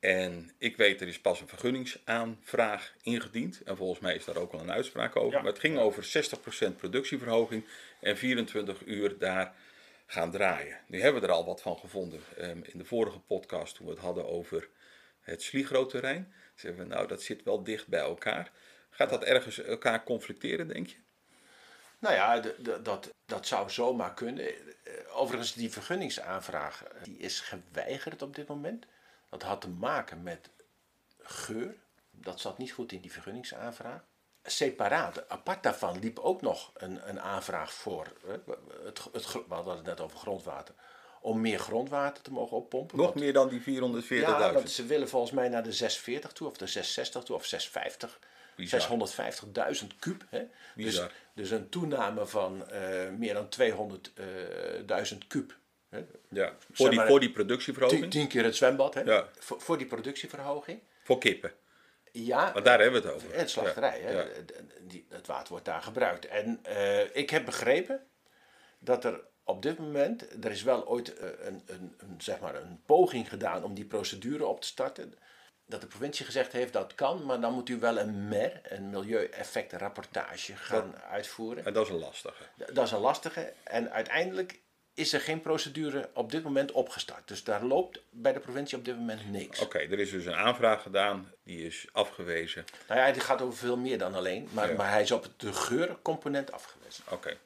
En 0.00 0.52
ik 0.58 0.76
weet, 0.76 1.00
er 1.00 1.08
is 1.08 1.20
pas 1.20 1.40
een 1.40 1.48
vergunningsaanvraag 1.48 2.92
ingediend. 3.02 3.62
En 3.64 3.76
volgens 3.76 4.00
mij 4.00 4.14
is 4.14 4.24
daar 4.24 4.36
ook 4.36 4.52
al 4.52 4.60
een 4.60 4.70
uitspraak 4.72 5.16
over. 5.16 5.32
Ja. 5.36 5.42
Maar 5.42 5.50
het 5.52 5.60
ging 5.60 5.78
over 5.78 6.04
60% 6.72 6.76
productieverhoging 6.76 7.64
en 8.00 8.16
24 8.16 8.82
uur 8.84 9.18
daar 9.18 9.54
gaan 10.06 10.30
draaien. 10.30 10.76
Nu 10.86 11.00
hebben 11.00 11.20
we 11.22 11.26
er 11.28 11.32
al 11.34 11.44
wat 11.46 11.62
van 11.62 11.78
gevonden. 11.78 12.20
Ehm, 12.38 12.58
in 12.62 12.78
de 12.78 12.84
vorige 12.84 13.18
podcast, 13.18 13.74
toen 13.76 13.86
we 13.86 13.92
het 13.92 14.00
hadden 14.00 14.28
over 14.28 14.68
het 15.20 15.42
Sligro-terrein, 15.42 16.32
zeiden 16.54 16.82
we, 16.82 16.94
nou, 16.94 17.06
dat 17.06 17.22
zit 17.22 17.42
wel 17.42 17.62
dicht 17.62 17.86
bij 17.86 18.00
elkaar. 18.00 18.50
Gaat 18.90 19.10
dat 19.10 19.24
ergens 19.24 19.62
elkaar 19.62 20.04
conflicteren, 20.04 20.68
denk 20.68 20.86
je? 20.86 20.96
Nou 21.98 22.14
ja, 22.14 22.40
de- 22.40 22.54
de- 22.58 22.82
dat, 22.82 23.10
dat 23.32 23.46
zou 23.46 23.70
zomaar 23.70 24.14
kunnen. 24.14 24.44
Eh, 24.46 24.92
Overigens, 25.14 25.52
die 25.54 25.72
vergunningsaanvraag 25.72 26.84
eh, 26.84 27.02
die 27.02 27.16
is 27.18 27.40
geweigerd 27.40 28.22
op 28.22 28.34
dit 28.34 28.48
moment. 28.48 28.86
Dat 29.30 29.42
had 29.42 29.60
te 29.60 29.68
maken 29.68 30.22
met 30.22 30.50
geur. 31.18 31.74
Dat 32.10 32.40
zat 32.40 32.58
niet 32.58 32.72
goed 32.72 32.92
in 32.92 33.00
die 33.00 33.12
vergunningsaanvraag. 33.12 34.00
Separaat, 34.44 35.28
apart 35.28 35.62
daarvan, 35.62 35.98
liep 35.98 36.18
ook 36.18 36.40
nog 36.42 36.70
een, 36.74 37.08
een 37.08 37.20
aanvraag 37.20 37.72
voor. 37.72 38.06
eh, 38.26 38.32
Het, 38.84 39.00
het, 39.12 39.32
we 39.32 39.54
hadden 39.54 39.76
het 39.76 39.84
net 39.86 40.00
over 40.00 40.18
grondwater. 40.18 40.74
Om 41.20 41.40
meer 41.40 41.58
grondwater 41.58 42.22
te 42.22 42.32
mogen 42.32 42.56
oppompen. 42.56 42.96
Nog 42.96 43.06
Want- 43.06 43.18
meer 43.20 43.32
dan 43.32 43.48
die 43.48 43.60
440.000. 43.60 44.06
Ja, 44.40 44.52
want 44.52 44.70
ze 44.70 44.86
willen 44.86 45.08
volgens 45.08 45.32
mij 45.32 45.48
naar 45.48 45.62
de 45.62 45.72
640 45.72 46.32
toe, 46.32 46.48
of 46.48 46.56
de 46.56 46.66
660 46.66 47.22
toe, 47.22 47.36
of 47.36 47.44
650. 47.44 48.18
Bizar. 48.56 48.80
650.000 49.80 49.86
kub. 49.98 50.24
Hè? 50.28 50.42
Dus, 50.74 51.02
dus 51.34 51.50
een 51.50 51.68
toename 51.68 52.26
van 52.26 52.68
eh, 52.68 53.10
meer 53.18 53.34
dan 53.34 53.48
200.000 55.12 55.18
kub. 55.28 55.56
Hè? 55.88 56.04
Ja, 56.28 56.52
voor 56.72 56.88
die, 56.88 56.98
maar- 56.98 57.08
voor 57.08 57.20
die 57.20 57.30
productieverhoging. 57.30 58.10
tien 58.10 58.28
keer 58.28 58.44
het 58.44 58.56
zwembad, 58.56 58.94
hè? 58.94 59.00
Ja. 59.00 59.28
Voor, 59.38 59.60
voor 59.60 59.78
die 59.78 59.86
productieverhoging. 59.86 60.80
Voor 61.02 61.18
kippen. 61.18 61.52
Ja, 62.12 62.52
Want 62.52 62.64
daar 62.64 62.80
hebben 62.80 63.02
we 63.02 63.08
het 63.08 63.16
over. 63.16 63.36
het 63.38 63.50
slachterij, 63.50 64.00
Ja, 64.00 64.06
hè? 64.06 64.12
ja. 64.22 64.24
Die, 64.80 65.06
het 65.08 65.26
water 65.26 65.48
wordt 65.48 65.64
daar 65.64 65.82
gebruikt. 65.82 66.26
En 66.26 66.58
eh, 66.62 67.16
ik 67.16 67.30
heb 67.30 67.44
begrepen 67.44 68.06
dat 68.78 69.04
er 69.04 69.20
op 69.44 69.62
dit 69.62 69.78
moment, 69.78 70.44
er 70.44 70.50
is 70.50 70.62
wel 70.62 70.86
ooit 70.88 71.14
eh, 71.18 71.28
een, 71.46 71.62
een, 71.66 71.94
een, 71.98 72.14
zeg 72.18 72.40
maar 72.40 72.54
een 72.54 72.82
poging 72.86 73.28
gedaan 73.28 73.64
om 73.64 73.74
die 73.74 73.84
procedure 73.84 74.46
op 74.46 74.60
te 74.60 74.66
starten. 74.66 75.14
Dat 75.72 75.80
de 75.80 75.86
provincie 75.86 76.24
gezegd 76.24 76.52
heeft 76.52 76.72
dat 76.72 76.94
kan, 76.94 77.24
maar 77.24 77.40
dan 77.40 77.52
moet 77.52 77.68
u 77.68 77.78
wel 77.78 77.98
een 77.98 78.28
MER, 78.28 78.60
een 78.62 78.90
milieueffectenrapportage, 78.90 80.56
gaan 80.56 80.94
uitvoeren. 81.10 81.64
En 81.64 81.72
dat 81.72 81.86
is 81.86 81.92
een 81.92 81.98
lastige. 81.98 82.42
Dat 82.72 82.86
is 82.86 82.92
een 82.92 83.00
lastige. 83.00 83.52
En 83.62 83.92
uiteindelijk 83.92 84.60
is 84.94 85.12
er 85.12 85.20
geen 85.20 85.40
procedure 85.40 86.10
op 86.14 86.30
dit 86.30 86.42
moment 86.42 86.72
opgestart. 86.72 87.28
Dus 87.28 87.44
daar 87.44 87.64
loopt 87.64 88.00
bij 88.10 88.32
de 88.32 88.40
provincie 88.40 88.78
op 88.78 88.84
dit 88.84 88.96
moment 88.96 89.30
niks. 89.30 89.60
Oké, 89.60 89.78
er 89.78 89.98
is 89.98 90.10
dus 90.10 90.26
een 90.26 90.34
aanvraag 90.34 90.82
gedaan, 90.82 91.32
die 91.44 91.66
is 91.66 91.88
afgewezen. 91.92 92.64
Nou 92.88 93.00
ja, 93.00 93.06
het 93.06 93.22
gaat 93.22 93.42
over 93.42 93.58
veel 93.58 93.76
meer 93.76 93.98
dan 93.98 94.14
alleen, 94.14 94.48
maar, 94.52 94.70
Ja. 94.70 94.76
maar 94.76 94.90
hij 94.90 95.02
is 95.02 95.10
op 95.10 95.28
de 95.36 95.52
geurcomponent 95.52 96.52
afgewezen. 96.52 97.04
Oké, 97.10 97.36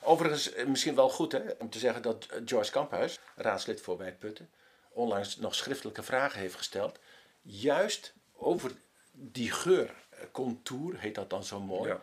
Overigens, 0.00 0.52
eh, 0.52 0.66
misschien 0.66 0.94
wel 0.94 1.08
goed 1.08 1.32
hè, 1.32 1.40
om 1.58 1.70
te 1.70 1.78
zeggen 1.78 2.02
dat 2.02 2.26
eh, 2.26 2.40
Joyce 2.44 2.70
Kamphuis, 2.70 3.18
raadslid 3.36 3.80
voor 3.80 3.98
Wij 3.98 4.12
Putten, 4.12 4.50
onlangs 4.90 5.36
nog 5.36 5.54
schriftelijke 5.54 6.02
vragen 6.02 6.40
heeft 6.40 6.54
gesteld. 6.54 6.98
Juist 7.42 8.12
over 8.36 8.70
die 9.12 9.50
geurcontour, 9.50 10.98
heet 10.98 11.14
dat 11.14 11.30
dan 11.30 11.44
zo 11.44 11.60
mooi, 11.60 11.88
Ja. 11.90 12.00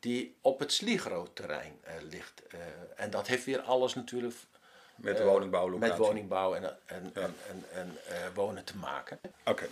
die 0.00 0.36
op 0.40 0.58
het 0.58 0.72
Sligro-terrein 0.72 1.78
eh, 1.82 1.94
ligt. 2.10 2.42
Eh, 2.50 2.58
en 2.96 3.10
dat 3.10 3.26
heeft 3.26 3.44
weer 3.44 3.60
alles 3.60 3.94
natuurlijk 3.94 4.34
Met 4.96 5.18
eh, 5.20 5.24
woningbouwlocatie. 5.26 5.88
met 5.98 6.06
woningbouw 6.06 6.54
en, 6.54 6.64
en, 6.86 7.10
en, 7.14 7.34
en, 7.48 7.64
en, 7.72 7.96
eh, 8.08 8.16
wonen 8.34 8.64
te 8.64 8.76
maken. 8.76 9.18
Oké. 9.44 9.66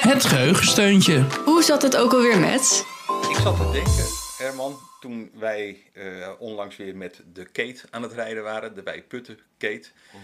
Het 0.00 0.24
geheugensteuntje. 0.24 1.20
Hoe 1.44 1.62
zat 1.62 1.82
het 1.82 1.96
ook 1.96 2.12
alweer 2.12 2.38
met? 2.40 2.84
Ik 3.30 3.36
zat 3.42 3.56
te 3.56 3.70
denken, 3.72 4.04
Herman, 4.38 4.78
toen 5.00 5.30
wij 5.34 5.82
eh, 5.92 6.32
onlangs 6.38 6.76
weer 6.76 6.96
met 6.96 7.22
de 7.32 7.44
Kate 7.44 7.80
aan 7.90 8.02
het 8.02 8.12
rijden 8.12 8.42
waren, 8.42 8.74
de 8.74 8.82
Wij 8.82 9.02
Putten 9.02 9.38
Kate. 9.58 9.88
Eh, 10.12 10.18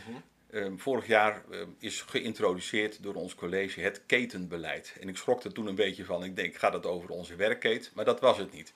vorig 0.76 1.06
jaar 1.06 1.42
eh, 1.50 1.60
is 1.78 2.00
geïntroduceerd 2.00 3.02
door 3.02 3.14
ons 3.14 3.34
college 3.34 3.80
het 3.80 4.02
ketenbeleid. 4.06 4.92
En 5.00 5.08
ik 5.08 5.16
schrok 5.16 5.44
er 5.44 5.52
toen 5.52 5.66
een 5.66 5.74
beetje 5.74 6.04
van. 6.04 6.24
Ik 6.24 6.36
denk, 6.36 6.54
gaat 6.56 6.72
het 6.72 6.86
over 6.86 7.10
onze 7.10 7.36
werkketen? 7.36 7.90
Maar 7.94 8.04
dat 8.04 8.20
was 8.20 8.38
het 8.38 8.52
niet. 8.52 8.72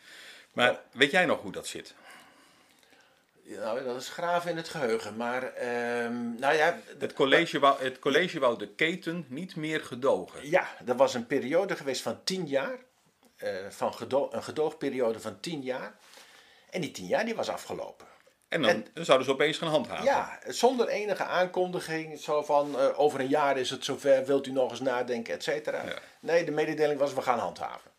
Maar 0.53 0.81
weet 0.93 1.11
jij 1.11 1.27
nog 1.27 1.43
hoe 1.43 1.53
dat 1.53 1.67
zit? 1.67 1.95
Nou, 3.43 3.85
dat 3.85 4.01
is 4.01 4.09
graven 4.09 4.51
in 4.51 4.57
het 4.57 4.69
geheugen. 4.69 5.17
Maar, 5.17 5.43
ehm, 5.53 6.35
nou 6.39 6.55
ja, 6.55 6.79
Het 6.99 7.13
college, 7.13 7.59
wou, 7.59 7.83
het 7.83 7.99
college 7.99 8.39
wou 8.39 8.59
de 8.59 8.69
keten 8.69 9.25
niet 9.29 9.57
meer 9.57 9.81
gedogen. 9.81 10.51
ja, 10.51 10.69
er 10.87 10.97
was 10.97 11.15
een 11.15 11.27
periode 11.27 11.77
geweest 11.77 12.03
van 12.03 12.25
tien 12.25 12.47
jaar. 12.47 12.79
eh, 13.37 13.55
van 13.69 13.95
gedo 13.95 14.29
een 14.33 14.43
gedoogperiode 14.43 15.21
van 15.21 15.41
tien 15.41 15.63
jaar. 15.63 15.97
En 16.71 16.81
die 16.81 16.91
tien 16.91 17.07
jaar 17.07 17.25
die 17.25 17.35
was 17.35 17.49
afgelopen. 17.49 18.07
En 18.49 18.63
dan, 18.63 18.71
En- 18.71 18.87
dan 18.95 19.05
zouden 19.05 19.27
ze 19.27 19.33
opeens 19.33 19.59
gaan 19.59 19.69
handhaven. 19.69 20.05
Ja, 20.05 20.39
zonder 20.47 20.89
enige 20.89 21.25
aankondiging. 21.25 22.19
Zo 22.19 22.43
van, 22.43 22.79
eh, 22.79 22.99
over 23.01 23.21
een 23.21 23.29
jaar 23.29 23.59
is 23.59 23.71
het 23.71 23.85
zover, 23.85 24.25
wilt 24.27 24.47
u 24.47 24.51
nog 24.53 24.71
eens 24.71 24.81
nadenken, 24.81 25.35
et 25.35 25.43
cetera. 25.43 25.83
Ja. 25.85 25.99
Nee, 26.21 26.45
de 26.45 26.51
mededeling 26.51 26.99
was, 27.01 27.15
we 27.15 27.23
gaan 27.23 27.39
handhaven. 27.39 27.91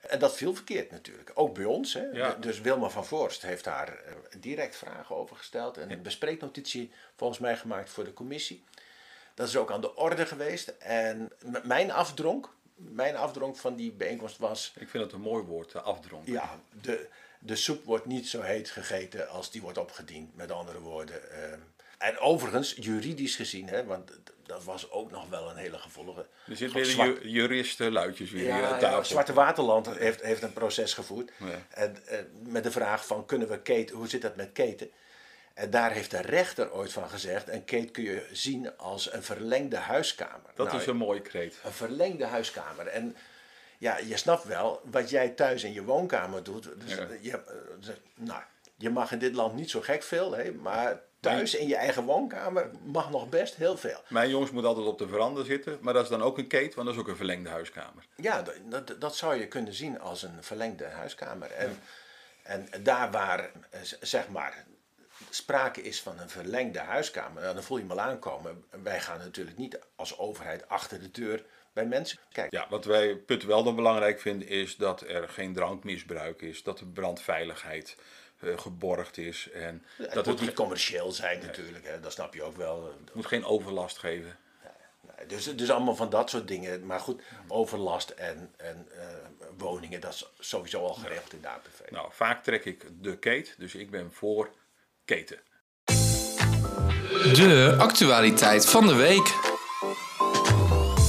En 0.00 0.18
dat 0.18 0.36
viel 0.36 0.54
verkeerd 0.54 0.90
natuurlijk. 0.90 1.30
Ook 1.34 1.54
bij 1.54 1.64
ons. 1.64 1.94
Hè. 1.94 2.02
Ja. 2.12 2.34
Dus 2.40 2.60
Wilma 2.60 2.88
van 2.88 3.04
Voorst 3.04 3.42
heeft 3.42 3.64
daar 3.64 3.88
eh, 3.88 4.12
direct 4.38 4.76
vragen 4.76 5.16
over 5.16 5.36
gesteld. 5.36 5.76
En 5.76 5.90
een 5.90 6.02
bespreeknotitie 6.02 6.92
volgens 7.16 7.38
mij 7.38 7.56
gemaakt 7.56 7.90
voor 7.90 8.04
de 8.04 8.12
commissie. 8.12 8.64
Dat 9.34 9.48
is 9.48 9.56
ook 9.56 9.70
aan 9.72 9.80
de 9.80 9.94
orde 9.96 10.26
geweest. 10.26 10.68
En 10.68 11.32
mijn 11.62 11.92
afdronk, 11.92 12.48
mijn 12.74 13.16
afdronk 13.16 13.56
van 13.56 13.74
die 13.74 13.92
bijeenkomst 13.92 14.38
was... 14.38 14.72
Ik 14.78 14.88
vind 14.88 15.04
het 15.04 15.12
een 15.12 15.20
mooi 15.20 15.44
woord, 15.44 15.72
de 15.72 15.80
afdronk. 15.80 16.26
Ja, 16.26 16.60
de, 16.80 17.08
de 17.38 17.56
soep 17.56 17.84
wordt 17.84 18.06
niet 18.06 18.28
zo 18.28 18.40
heet 18.40 18.70
gegeten 18.70 19.28
als 19.28 19.50
die 19.50 19.62
wordt 19.62 19.78
opgediend, 19.78 20.36
met 20.36 20.50
andere 20.50 20.80
woorden. 20.80 21.30
eh. 21.30 21.52
en 21.98 22.18
overigens, 22.18 22.74
juridisch 22.80 23.36
gezien, 23.36 23.68
hè, 23.68 23.84
want 23.84 24.10
dat 24.46 24.64
was 24.64 24.90
ook 24.90 25.10
nog 25.10 25.28
wel 25.28 25.50
een 25.50 25.56
hele 25.56 25.78
gevoelige... 25.78 26.26
Er 26.46 26.56
zit 26.56 26.70
Zwart- 26.70 26.88
weer 27.18 27.26
juristen 27.28 27.92
luidjes 27.92 28.30
weer 28.30 28.46
ja, 28.46 28.54
aan 28.54 28.60
ja, 28.60 28.78
tafel. 28.78 29.04
Zwarte 29.04 29.32
Waterland 29.32 29.86
heeft, 29.98 30.22
heeft 30.22 30.42
een 30.42 30.52
proces 30.52 30.94
gevoerd. 30.94 31.30
Ja. 31.38 31.66
En, 31.70 32.06
eh, 32.06 32.18
met 32.42 32.62
de 32.64 32.70
vraag 32.70 33.06
van, 33.06 33.26
kunnen 33.26 33.48
we 33.48 33.60
keten, 33.62 33.96
hoe 33.96 34.08
zit 34.08 34.22
dat 34.22 34.36
met 34.36 34.52
keten? 34.52 34.90
En 35.54 35.70
daar 35.70 35.90
heeft 35.90 36.10
de 36.10 36.20
rechter 36.20 36.72
ooit 36.72 36.92
van 36.92 37.08
gezegd, 37.08 37.48
een 37.48 37.64
keet 37.64 37.90
kun 37.90 38.02
je 38.04 38.26
zien 38.32 38.76
als 38.78 39.12
een 39.12 39.22
verlengde 39.22 39.76
huiskamer. 39.76 40.50
Dat 40.54 40.66
Nou, 40.66 40.78
is 40.80 40.86
een 40.86 40.96
mooie 40.96 41.20
kreet. 41.20 41.58
een 41.64 41.72
verlengde 41.72 42.24
huiskamer. 42.26 42.86
En 42.86 43.16
ja, 43.78 43.98
je 43.98 44.16
snapt 44.16 44.44
wel 44.44 44.80
wat 44.90 45.10
jij 45.10 45.28
thuis 45.28 45.62
in 45.64 45.72
je 45.72 45.82
woonkamer 45.84 46.42
doet. 46.42 46.68
Dus 46.80 46.94
Ja. 46.94 47.06
je, 47.20 47.30
eh, 47.32 47.42
ze- 47.80 47.96
nou, 48.14 48.42
je 48.76 48.90
mag 48.90 49.12
in 49.12 49.18
dit 49.18 49.34
land 49.34 49.54
niet 49.54 49.70
zo 49.70 49.80
gek 49.80 50.02
veel, 50.02 50.32
hè, 50.32 50.52
maar 50.52 51.00
thuis 51.20 51.54
in 51.54 51.68
je 51.68 51.76
eigen 51.76 52.04
woonkamer 52.04 52.70
mag 52.84 53.10
nog 53.10 53.28
best 53.28 53.54
heel 53.54 53.76
veel. 53.76 54.00
Mijn 54.08 54.30
jongens 54.30 54.50
moeten 54.50 54.68
altijd 54.70 54.86
op 54.88 54.98
de 54.98 55.08
veranda 55.08 55.44
zitten, 55.44 55.78
maar 55.80 55.94
dat 55.94 56.02
is 56.02 56.08
dan 56.08 56.22
ook 56.22 56.38
een 56.38 56.46
keet, 56.46 56.74
want 56.74 56.86
dat 56.86 56.96
is 56.96 57.02
ook 57.02 57.08
een 57.08 57.16
verlengde 57.16 57.48
huiskamer. 57.50 58.04
Ja, 58.16 58.42
dat, 58.42 58.54
dat, 58.86 59.00
dat 59.00 59.16
zou 59.16 59.34
je 59.34 59.48
kunnen 59.48 59.74
zien 59.74 60.00
als 60.00 60.22
een 60.22 60.36
verlengde 60.40 60.84
huiskamer. 60.84 61.50
En, 61.50 61.78
en 62.42 62.68
daar 62.82 63.10
waar, 63.10 63.50
eh, 63.70 63.80
zeg 64.00 64.28
maar, 64.28 64.64
sprake 65.34 65.82
is 65.82 66.02
van 66.02 66.18
een 66.18 66.28
verlengde 66.28 66.78
huiskamer, 66.78 67.42
nou, 67.42 67.54
dan 67.54 67.62
voel 67.62 67.76
je 67.76 67.82
hem 67.82 67.92
al 67.92 68.00
aankomen. 68.00 68.64
Wij 68.82 69.00
gaan 69.00 69.18
natuurlijk 69.18 69.56
niet 69.56 69.78
als 69.96 70.18
overheid 70.18 70.68
achter 70.68 71.00
de 71.00 71.10
deur 71.10 71.44
bij 71.72 71.86
mensen 71.86 72.18
kijken. 72.32 72.58
Ja, 72.58 72.66
wat 72.68 72.84
wij 72.84 73.16
Put 73.16 73.44
wel 73.44 73.62
dan 73.62 73.76
belangrijk 73.76 74.20
vinden 74.20 74.48
is 74.48 74.76
dat 74.76 75.00
er 75.00 75.28
geen 75.28 75.52
drankmisbruik 75.52 76.42
is, 76.42 76.62
dat 76.62 76.78
de 76.78 76.86
brandveiligheid 76.86 77.96
eh, 78.38 78.58
geborgd 78.58 79.18
is 79.18 79.50
en 79.50 79.82
Het 79.96 80.12
dat 80.12 80.26
moet 80.26 80.38
het 80.38 80.48
niet 80.48 80.56
commercieel 80.56 81.12
zijn 81.12 81.40
natuurlijk, 81.40 81.86
hè, 81.86 82.00
dat 82.00 82.12
snap 82.12 82.34
je 82.34 82.42
ook 82.42 82.56
wel. 82.56 82.94
moet 83.12 83.26
geen 83.26 83.44
overlast 83.44 83.98
geven. 83.98 84.38
Nee, 85.16 85.26
Dus, 85.26 85.56
dus 85.56 85.70
allemaal 85.70 85.96
van 85.96 86.10
dat 86.10 86.30
soort 86.30 86.48
dingen. 86.48 86.86
Maar 86.86 87.00
goed, 87.00 87.22
overlast 87.48 88.10
en, 88.10 88.54
en 88.56 88.88
eh, 88.98 89.06
woningen, 89.56 90.00
dat 90.00 90.12
is 90.12 90.30
sowieso 90.38 90.86
al 90.86 90.94
geregeld 90.94 91.32
in 91.32 91.40
de 91.40 91.48
APV. 91.48 91.90
Nou, 91.90 92.08
vaak 92.12 92.42
trek 92.42 92.64
ik 92.64 92.84
de 93.00 93.18
keet, 93.18 93.54
dus 93.58 93.74
ik 93.74 93.90
ben 93.90 94.12
voor 94.12 94.50
keten. 95.04 95.38
De 97.34 97.76
actualiteit 97.78 98.66
van 98.66 98.86
de 98.86 98.94
week. 98.94 99.26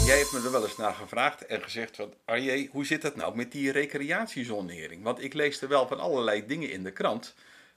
Jij 0.06 0.18
hebt 0.18 0.32
me 0.32 0.42
er 0.46 0.52
wel 0.52 0.64
eens 0.64 0.78
naar 0.78 0.94
gevraagd 0.94 1.46
en 1.46 1.64
gezegd 1.64 1.96
van 1.96 2.14
Arje, 2.26 2.68
hoe 2.72 2.86
zit 2.86 3.02
dat 3.02 3.16
nou 3.16 3.36
met 3.36 3.52
die 3.52 3.72
recreatiezonering? 3.72 5.04
Want 5.04 5.24
ik 5.24 5.34
lees 5.34 5.62
er 5.62 5.68
wel 5.68 5.88
van 5.88 6.00
allerlei 6.00 6.46
dingen 6.46 6.70
in 6.72 6.84
de 6.84 6.92
krant, 6.92 7.34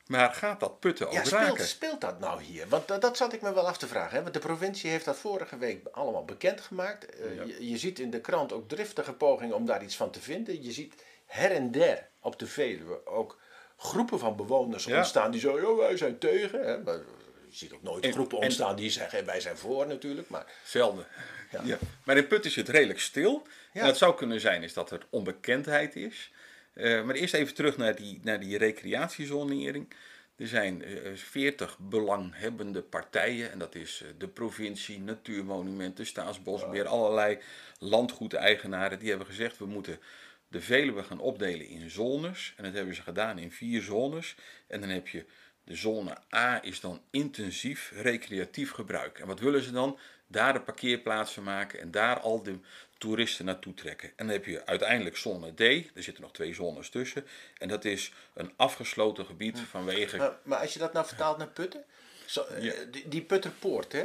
maar 0.06 0.34
gaat 0.34 0.60
dat 0.60 0.80
putten 0.80 1.06
ook 1.06 1.12
Ja, 1.12 1.22
raken? 1.24 1.46
speelt, 1.46 1.68
speelt 1.68 2.00
dat 2.00 2.18
nou 2.20 2.42
hier? 2.42 2.68
Want 2.68 2.88
dat, 2.88 3.00
dat 3.00 3.16
zat 3.16 3.32
ik 3.32 3.42
me 3.42 3.52
wel 3.54 3.68
af 3.68 3.78
te 3.78 3.86
vragen. 3.86 4.16
Hè? 4.16 4.22
Want 4.22 4.34
de 4.34 4.40
provincie 4.40 4.90
heeft 4.90 5.04
dat 5.04 5.16
vorige 5.16 5.58
week 5.58 5.86
allemaal 5.92 6.24
bekendgemaakt. 6.24 7.06
Eh, 7.06 7.46
je, 7.46 7.68
je 7.70 7.78
ziet 7.78 7.98
in 7.98 8.10
de 8.10 8.20
krant 8.20 8.52
ook 8.52 8.68
driftige 8.68 9.12
pogingen 9.12 9.54
om 9.56 9.66
daar 9.66 9.82
iets 9.82 9.96
van 9.96 10.10
te 10.10 10.20
vinden. 10.20 10.62
Je 10.62 10.72
ziet 10.72 10.94
her 11.26 11.50
en 11.50 11.70
der 11.70 12.08
op 12.20 12.38
de 12.38 12.46
Veluwe 12.46 13.06
ook 13.06 13.38
groepen 13.78 14.18
van 14.18 14.36
bewoners 14.36 14.84
Ja. 14.84 14.96
ontstaan 14.96 15.30
die 15.30 15.40
zo, 15.40 15.60
"Ja, 15.60 15.74
wij 15.76 15.96
zijn 15.96 16.18
tegen. 16.18 16.60
Hè? 16.64 16.78
Maar 16.82 16.94
je 17.48 17.56
ziet 17.56 17.72
ook 17.72 17.82
nooit 17.82 18.04
En- 18.04 18.12
groepen 18.12 18.38
en- 18.38 18.44
ontstaan 18.44 18.76
die 18.76 18.90
zeggen, 18.90 19.24
wij 19.24 19.40
zijn 19.40 19.56
voor 19.56 19.86
natuurlijk. 19.86 20.28
Maar 20.28 20.46
Zelden. 20.64 21.06
Ja. 21.64 21.78
Maar 22.04 22.16
in 22.16 22.26
Put 22.26 22.44
is 22.44 22.56
het 22.56 22.68
redelijk 22.68 23.00
stil. 23.00 23.46
En 23.72 23.86
het 23.86 23.96
zou 23.96 24.14
kunnen 24.16 24.40
zijn 24.40 24.62
is 24.62 24.72
dat 24.72 24.90
er 24.90 25.06
onbekendheid 25.10 25.96
is. 25.96 26.30
Eh, 26.72 27.04
maar 27.04 27.14
eerst 27.14 27.34
even 27.34 27.54
terug 27.54 27.76
naar 27.76 27.94
die, 27.96 28.20
naar 28.22 28.40
die 28.40 28.58
recreatiezonering. 28.58 29.92
Er 30.36 30.46
zijn 30.48 30.84
eh, 30.84 30.94
40 31.14 31.76
belanghebbende 31.78 32.82
partijen. 32.82 33.50
En 33.52 33.58
dat 33.58 33.74
is 33.74 34.02
eh, 34.04 34.08
de 34.18 34.28
provincie, 34.28 35.00
Natuurmonumenten, 35.00 36.06
Staatsbosbeheer, 36.06 36.86
allerlei 36.86 37.38
landgoedeigenaren. 37.78 38.98
Die 38.98 39.08
hebben 39.08 39.26
gezegd 39.26 39.58
we 39.58 39.66
moeten 39.66 40.00
de 40.48 40.60
Veluwe 40.60 41.02
gaan 41.02 41.20
opdelen 41.20 41.66
in 41.66 41.90
zones. 41.90 42.54
En 42.56 42.64
dat 42.64 42.72
hebben 42.72 42.94
ze 42.94 43.02
gedaan 43.02 43.38
in 43.38 43.52
vier 43.52 43.82
zones. 43.82 44.34
En 44.66 44.80
dan 44.80 44.88
heb 44.88 45.08
je 45.08 45.24
de 45.64 45.74
zone 45.74 46.16
A 46.34 46.64
is 46.64 46.80
dan 46.80 47.02
intensief 47.10 47.92
recreatief 47.94 48.70
gebruik. 48.70 49.18
En 49.18 49.26
wat 49.26 49.40
willen 49.40 49.62
ze 49.62 49.70
dan? 49.70 49.98
Daar 50.26 50.52
de 50.52 50.60
parkeerplaatsen 50.60 51.42
maken 51.42 51.80
en 51.80 51.90
daar 51.90 52.20
al 52.20 52.42
de 52.42 52.58
toeristen 52.98 53.44
naartoe 53.44 53.74
trekken. 53.74 54.08
En 54.08 54.26
dan 54.26 54.28
heb 54.28 54.44
je 54.44 54.66
uiteindelijk 54.66 55.16
zone 55.16 55.54
D, 55.54 55.60
er 55.60 56.02
zitten 56.02 56.22
nog 56.22 56.32
twee 56.32 56.54
zones 56.54 56.90
tussen. 56.90 57.26
En 57.58 57.68
dat 57.68 57.84
is 57.84 58.12
een 58.34 58.52
afgesloten 58.56 59.26
gebied 59.26 59.58
vanwege 59.58 60.16
Maar, 60.16 60.38
maar 60.42 60.58
als 60.58 60.72
je 60.72 60.78
dat 60.78 60.92
nou 60.92 61.06
vertaalt 61.06 61.38
naar 61.38 61.48
Putten, 61.48 61.84
zo, 62.26 62.42
eh, 62.42 62.72
die, 62.90 63.08
die 63.08 63.22
Putterpoort, 63.22 63.92
hè? 63.92 64.04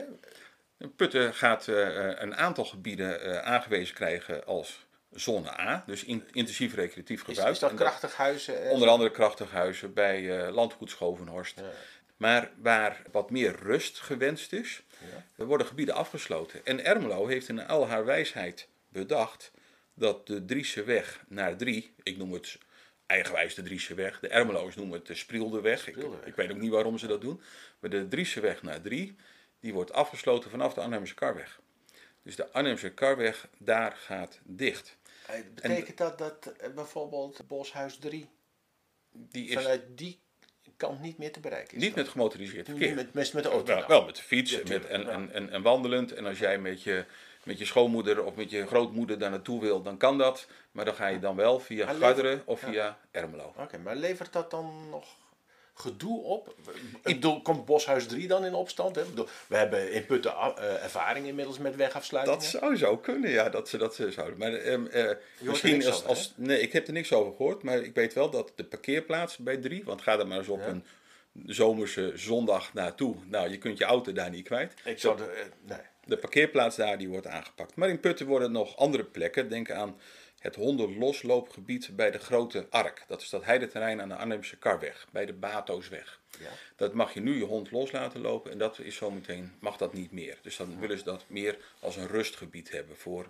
Putten 0.95 1.33
gaat 1.33 1.67
eh, 1.67 2.09
eh, 2.09 2.15
een 2.19 2.35
aantal 2.35 2.65
gebieden 2.65 3.43
aangewezen 3.45 3.95
krijgen 3.95 4.45
als 4.45 4.85
zone 5.15 5.60
A, 5.60 5.84
dus 5.86 6.03
in- 6.03 6.24
intensief 6.32 6.74
recreatief 6.74 7.20
Is, 7.20 7.25
gebruik. 7.25 7.53
is 7.53 7.60
dat 7.60 7.70
En 7.70 7.75
krachtig 7.75 8.15
huizen? 8.15 8.70
Onder 8.70 8.89
andere 8.89 9.12
krachtighuizen 9.12 9.93
bij 9.93 10.39
eh, 10.46 10.53
landgoed 10.53 10.89
Schovenhorst. 10.89 11.62
Maar 12.17 12.51
waar 12.58 13.01
wat 13.12 13.29
meer 13.32 13.55
rust 13.55 14.00
gewenst 14.00 14.53
is, 14.53 14.84
worden 15.36 15.67
gebieden 15.67 15.96
afgesloten. 15.96 16.65
En 16.65 16.86
Ermelo 16.86 17.27
heeft 17.27 17.50
in 17.50 17.67
al 17.67 17.88
haar 17.88 18.05
wijsheid 18.05 18.67
bedacht 18.89 19.51
dat 19.93 20.27
de 20.27 20.46
Driese 20.46 20.84
weg 20.84 21.24
naar 21.27 21.55
drie, 21.55 21.93
ik 22.03 22.17
noem 22.17 22.34
het 22.34 22.58
eigenwijs 23.05 23.55
de 23.55 23.62
Driese 23.62 23.93
weg, 23.93 24.20
de 24.20 24.27
Ermelo's 24.27 24.75
noemen 24.75 24.98
het 24.98 25.08
de 25.08 25.15
Sprielderweg. 25.15 25.88
Ik, 25.88 25.96
ik 26.25 26.36
weet 26.36 26.51
ook 26.51 26.58
niet 26.58 26.72
waarom 26.72 26.98
ze 26.98 27.08
dat 27.08 27.22
doen. 27.22 27.41
Maar 27.79 27.89
de 27.89 28.08
Driese 28.08 28.39
weg 28.39 28.62
naar 28.63 28.82
drie, 28.82 29.15
die 29.60 29.74
wordt 29.74 29.93
afgesloten 29.93 30.50
vanaf 30.50 30.74
de 30.74 30.82
Arnhemse 30.82 31.13
Karweg. 31.13 31.60
Dus 32.24 32.36
de 32.36 32.51
Arnhemse 32.51 32.89
Karweg, 32.89 33.48
daar 33.58 33.96
gaat 33.96 34.39
dicht. 34.43 34.98
Betekent 35.53 35.98
dat 35.98 36.18
dat 36.18 36.46
eh, 36.46 36.70
bijvoorbeeld 36.70 37.48
Boshuis 37.48 37.98
3 37.98 38.30
Die 39.12 39.48
is 39.48 39.53
vanuit 39.53 39.82
die 39.98 40.22
kant 40.77 41.01
niet 41.01 41.18
meer 41.18 41.32
te 41.32 41.39
bereiken 41.39 41.77
is? 41.77 41.84
niet 41.84 41.96
met 41.96 42.08
gemotoriseerd 42.08 42.65
verkeer. 42.65 42.88
Niet 42.88 42.96
met, 42.96 43.13
met, 43.13 43.34
met 43.34 43.44
de 43.44 43.50
auto. 43.50 43.75
Wel, 43.75 43.88
wel 43.88 44.06
met 44.06 44.15
de 44.15 44.22
fiets 44.22 44.51
Ja, 44.51 44.60
met, 44.68 44.86
en, 44.86 45.10
en, 45.10 45.34
en, 45.34 45.50
en 45.50 45.62
wandelend. 45.62 46.12
En 46.12 46.25
als 46.25 46.39
jij 46.39 46.60
met 46.60 46.84
je, 46.84 47.06
met 47.44 47.58
je 47.58 47.65
schoonmoeder 47.65 48.24
of 48.24 48.36
met 48.36 48.50
je 48.50 48.68
grootmoeder 48.68 49.20
daar 49.20 49.30
naartoe 49.30 49.62
wil, 49.62 49.82
dan 49.82 49.98
kan 49.98 50.18
dat. 50.18 50.48
Maar 50.72 50.86
dan 50.86 50.96
ga 50.96 51.08
je 51.08 51.20
dan 51.20 51.36
wel 51.36 51.60
via 51.60 51.94
Garderen 51.94 52.42
of 52.46 52.62
ja. 52.62 52.68
via 52.68 53.00
Ermelo. 53.12 53.53
Oké, 53.58 53.77
maar 53.77 53.96
levert 53.96 54.34
dat 54.34 54.51
dan 54.51 54.89
nog 54.89 55.15
gedoe 55.74 56.22
op? 56.22 56.56
Ik 56.94 57.15
bedoel, 57.15 57.42
komt 57.42 57.65
Boshuis 57.65 58.08
3 58.08 58.27
dan 58.27 58.46
in 58.46 58.53
opstand? 58.53 58.96
Hè? 58.96 59.01
Ik 59.01 59.10
bedoel, 59.10 59.27
we 59.48 59.56
hebben 59.56 59.92
in 59.92 60.06
Putten 60.06 60.32
uh, 60.32 60.84
ervaring 60.84 61.27
inmiddels 61.27 61.58
met 61.58 61.75
wegafsluitingen. 61.75 62.39
Dat 62.39 62.50
zou 62.50 62.75
zo 62.75 62.98
kunnen, 62.98 63.30
ja, 63.30 63.50
dat 63.50 63.70
ze 63.70 63.77
dat 63.77 63.96
zouden. 64.10 64.38
Maar 64.38 64.51
uh, 64.51 65.12
misschien 65.39 65.86
als, 65.86 66.06
als 66.06 66.34
nee, 66.36 66.62
ik 66.62 66.74
heb 66.74 66.88
er 66.88 66.94
niks 66.94 67.13
over 67.13 67.34
gehoord, 67.36 67.63
maar 67.63 67.77
ik 67.77 67.96
weet 67.96 68.13
wel 68.13 68.30
dat 68.30 68.51
de 68.56 68.63
parkeerplaats 68.63 69.38
bij 69.38 69.58
3, 69.58 69.84
want 69.84 70.01
ga 70.01 70.20
er 70.20 70.27
maar 70.27 70.38
eens 70.38 70.48
op 70.48 70.62
een 70.62 70.86
zomerse 71.46 72.12
zondag 72.15 72.74
naartoe. 72.74 73.15
Nou, 73.25 73.50
je 73.50 73.58
kunt 73.58 73.77
je 73.77 73.84
auto 73.84 74.12
daar 74.12 74.30
niet 74.30 74.46
kwijt. 74.46 74.74
Ik 74.84 75.00
zou 75.00 75.18
de, 75.18 75.46
nee. 75.62 75.77
de 76.06 76.18
parkeerplaats 76.18 76.75
daar 76.75 76.98
die 76.98 77.10
wordt 77.10 77.27
aangepakt. 77.27 77.75
Maar 77.75 77.89
in 77.89 78.00
Putten 78.00 78.25
worden 78.25 78.51
nog 78.51 78.77
andere 78.77 79.03
plekken. 79.03 79.50
Denk 79.50 79.72
aan 79.72 79.96
het 80.43 80.55
hondenlosloopgebied 80.55 81.95
bij 81.95 82.12
de 82.12 82.17
Grote 82.17 82.67
Ark. 82.69 83.03
Dat 83.07 83.21
is 83.21 83.29
dat 83.29 83.43
heideterrein 83.43 84.01
aan 84.01 84.09
de 84.09 84.15
Arnhemse 84.15 84.57
Karweg, 84.57 85.07
bij 85.12 85.25
de 85.25 85.33
Batoosweg. 85.33 86.19
Ja. 86.39 86.50
Dat 86.75 86.93
mag 86.93 87.13
je 87.13 87.19
nu 87.19 87.38
je 87.38 87.43
hond 87.43 87.71
los 87.71 87.91
laten 87.91 88.21
lopen 88.21 88.51
en 88.51 88.57
dat 88.57 88.79
is 88.79 88.95
zometeen, 88.95 89.51
mag 89.59 89.77
dat 89.77 89.93
niet 89.93 90.12
meer. 90.12 90.38
Dus 90.41 90.57
dan 90.57 90.79
willen 90.79 90.97
ze 90.97 91.03
dat 91.03 91.25
meer 91.27 91.57
als 91.79 91.95
een 91.95 92.07
rustgebied 92.07 92.71
hebben 92.71 92.97
voor, 92.97 93.27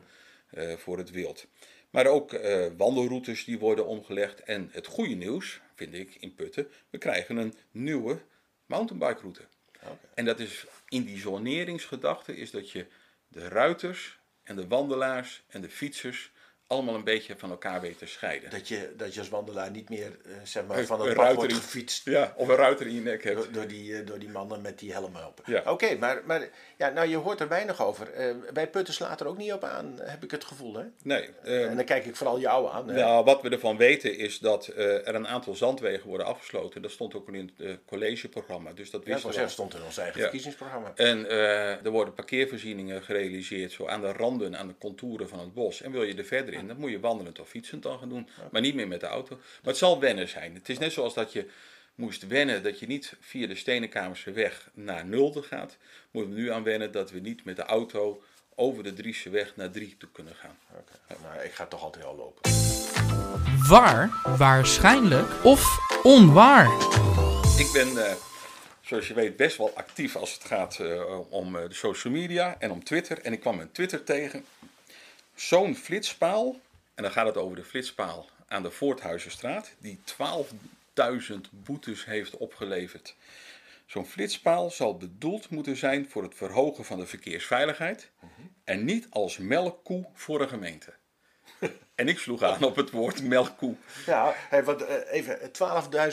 uh, 0.54 0.78
voor 0.78 0.98
het 0.98 1.12
wild. 1.12 1.48
Maar 1.90 2.08
ook 2.08 2.34
uh, 2.34 2.66
wandelroutes 2.78 3.46
die 3.46 3.60
worden 3.60 3.86
omgelegd. 3.86 4.44
En 4.44 4.70
het 4.72 4.88
goede 4.88 5.16
nieuws, 5.16 5.60
vind 5.76 5.94
ik, 5.94 6.16
in 6.20 6.36
Putten, 6.36 6.68
we 6.90 6.98
krijgen 6.98 7.38
een 7.38 7.54
nieuwe 7.72 8.22
mountainbike 8.66 9.22
route. 9.22 9.42
Okay. 9.76 9.98
En 10.14 10.26
dat 10.26 10.40
is 10.40 10.66
in 10.88 11.04
die 11.04 11.18
zoneringsgedachte 11.18 12.38
is 12.38 12.52
dat 12.52 12.72
je 12.72 12.86
de 13.28 13.48
ruiters 13.48 14.20
en 14.44 14.56
de 14.56 14.68
wandelaars 14.68 15.44
en 15.48 15.62
de 15.62 15.70
fietsers 15.70 16.32
allemaal 16.74 16.96
een 16.96 17.04
beetje 17.04 17.36
van 17.38 17.50
elkaar 17.50 17.82
weten 17.82 17.98
te 17.98 18.06
scheiden. 18.06 18.50
Dat 18.50 18.68
je, 18.68 18.94
dat 18.98 19.14
je 19.14 19.20
als 19.20 19.30
wandelaar 19.30 19.72
niet 19.72 19.90
meer 19.90 20.18
uh, 20.26 20.36
zeg 20.44 20.66
maar, 20.66 20.86
van 20.86 21.02
het 21.02 21.14
pad 21.14 21.36
wordt 21.36 21.54
gefietst. 21.54 22.06
Ja, 22.06 22.34
of 22.38 22.48
een 22.48 22.56
ruiter 22.56 22.88
in 22.88 22.94
je 22.94 23.02
nek 23.02 23.24
hebt. 23.24 23.36
Door, 23.36 23.52
door 23.52 23.68
die, 23.68 23.90
uh, 23.90 24.06
door 24.06 24.20
die 24.20 24.30
mannen 24.30 24.62
met 24.62 24.80
die 24.80 24.92
helmen 24.92 25.28
op. 25.28 25.42
Ja. 25.46 25.64
Oké, 25.66 25.96
maar, 25.96 26.22
maar 26.26 26.50
ja, 26.78 26.90
nou, 26.90 27.08
je 27.08 27.16
hoort 27.16 27.40
er 27.40 27.48
weinig 27.48 27.86
over. 27.86 28.28
Uh, 28.28 28.52
bij 28.54 28.70
Putten 28.70 28.94
slaat 28.94 29.22
er 29.22 29.28
ook 29.28 29.38
niet 29.38 29.54
op 29.54 29.64
aan, 29.64 30.00
heb 30.02 30.24
ik 30.24 30.32
het 30.32 30.44
gevoel. 30.44 30.76
Hè? 30.76 30.84
Nee. 31.04 31.30
en 31.44 31.76
dan 31.76 31.86
kijk 31.86 32.06
ik 32.06 32.16
vooral 32.16 32.40
jou 32.40 32.72
aan. 32.72 32.86
Nou, 32.86 33.24
wat 33.24 33.42
we 33.42 33.50
ervan 33.50 33.78
weten 33.78 34.18
is 34.18 34.40
dat 34.40 34.68
er 34.68 35.16
een 35.16 35.28
aantal 35.28 35.56
zandwegen 35.56 36.08
worden 36.08 36.28
afgesloten. 36.28 36.82
Dat 36.82 36.92
stond 36.92 37.16
ook 37.16 37.30
in 37.30 37.52
het 37.58 37.80
collegeprogramma. 37.86 38.74
Dus 38.74 38.90
dat 38.90 39.06
wisten 39.06 39.34
ja, 39.34 39.42
dat 39.42 39.52
stond 39.52 39.74
in 39.74 39.84
ons 39.84 39.98
eigen 39.98 40.18
ja. 40.18 40.22
verkiezingsprogramma. 40.22 40.92
En 40.96 41.30
er 41.30 41.92
worden 41.92 42.14
parkeervoorzieningen 42.14 43.04
gerealiseerd, 43.04 43.72
zo 43.72 43.88
aan 43.88 44.02
de 44.02 44.12
randen, 44.12 44.58
aan 44.58 44.68
de 44.68 44.78
contouren 44.80 45.30
van 45.30 45.40
het 45.40 45.54
bos. 45.54 45.82
En 45.82 45.92
wil 45.92 46.04
je 46.04 46.16
er 46.16 46.26
verder 46.26 46.54
in 46.54 46.63
dat 46.68 46.78
moet 46.78 46.92
je 46.92 47.00
wandelend 47.00 47.40
of 47.40 47.50
fietsend 47.50 47.84
dan 47.84 48.00
gaan 48.00 48.10
doen, 48.10 48.28
maar 48.52 48.62
niet 48.62 48.76
meer 48.76 48.88
met 48.88 49.00
de 49.00 49.06
auto. 49.08 49.36
Maar 49.36 49.72
het 49.72 49.78
zal 49.78 50.00
wennen 50.00 50.28
zijn. 50.28 50.56
Het 50.56 50.70
is 50.70 50.78
net 50.78 50.92
zoals 50.92 51.14
dat 51.14 51.34
je 51.34 51.50
moest 51.96 52.28
wennen 52.28 52.64
dat 52.64 52.80
je 52.80 52.88
niet 52.88 53.14
via 53.20 53.48
de 53.48 53.56
Stenenkamerse 53.56 54.32
weg 54.32 54.70
naar 54.74 55.06
Nulde 55.06 55.44
gaat. 55.44 55.78
Moeten 56.12 56.34
we 56.34 56.40
nu 56.40 56.52
aan 56.52 56.64
wennen 56.64 56.92
dat 56.92 57.12
we 57.12 57.20
niet 57.20 57.46
met 57.46 57.56
de 57.56 57.64
auto 57.64 58.24
over 58.56 58.84
de 58.84 58.94
Driese 58.94 59.30
weg 59.30 59.56
naar 59.56 59.72
Drie 59.72 59.96
toe 59.98 60.10
kunnen 60.12 60.36
gaan. 60.36 60.58
Okay. 60.72 61.18
Nou, 61.22 61.44
ik 61.46 61.52
ga 61.52 61.66
toch 61.66 61.82
altijd 61.82 62.06
al 62.06 62.16
lopen. 62.16 62.52
Waar, 63.68 64.22
waarschijnlijk 64.38 65.46
of 65.46 65.78
onwaar? 66.04 66.66
Ik 67.58 67.70
ben, 67.74 67.88
uh, 67.88 68.12
zoals 68.82 69.08
je 69.08 69.14
weet, 69.14 69.36
best 69.36 69.58
wel 69.58 69.72
actief 69.76 70.16
als 70.16 70.34
het 70.34 70.44
gaat 70.44 70.78
uh, 70.82 71.20
om 71.30 71.56
uh, 71.56 71.62
de 71.68 71.74
social 71.74 72.14
media 72.14 72.56
en 72.60 72.72
om 72.72 72.84
Twitter. 72.84 73.22
En 73.22 73.34
ik 73.34 73.40
kwam 73.40 73.60
een 73.60 73.72
Twitter 73.72 74.04
tegen 74.04 74.46
zo'n 75.36 75.76
flitspaal, 75.76 76.60
en 76.94 77.04
dan 77.04 77.12
gaat 77.12 77.26
het 77.26 77.38
over 77.38 77.56
de 77.56 77.64
flitspaal 77.64 78.30
aan 78.48 78.64
de 78.64 78.72
Voorthuizenstraat, 78.72 79.72
die 79.80 80.00
12.000 80.06 81.36
boetes 81.50 82.06
heeft 82.06 82.38
opgeleverd. 82.38 83.16
Zo'n 83.86 84.06
flitspaal 84.06 84.72
zal 84.72 84.98
bedoeld 84.98 85.50
moeten 85.50 85.78
zijn 85.78 86.10
voor 86.10 86.24
het 86.24 86.36
verhogen 86.36 86.86
van 86.86 87.00
de 87.00 87.06
verkeersveiligheid 87.06 88.10
en 88.64 88.86
niet 88.86 89.08
als 89.10 89.38
melkkoe 89.38 90.06
voor 90.14 90.42
een 90.42 90.50
gemeente. 90.50 90.94
En 91.96 92.08
ik 92.08 92.20
sloeg 92.20 92.42
aan 92.42 92.64
op 92.64 92.76
het 92.76 92.92
woord 92.92 93.24
melkkoe. 93.24 93.76
Ja, 94.06 94.34
hey, 94.36 94.64
wat, 94.64 94.82
uh, 94.82 94.88
even 95.12 95.40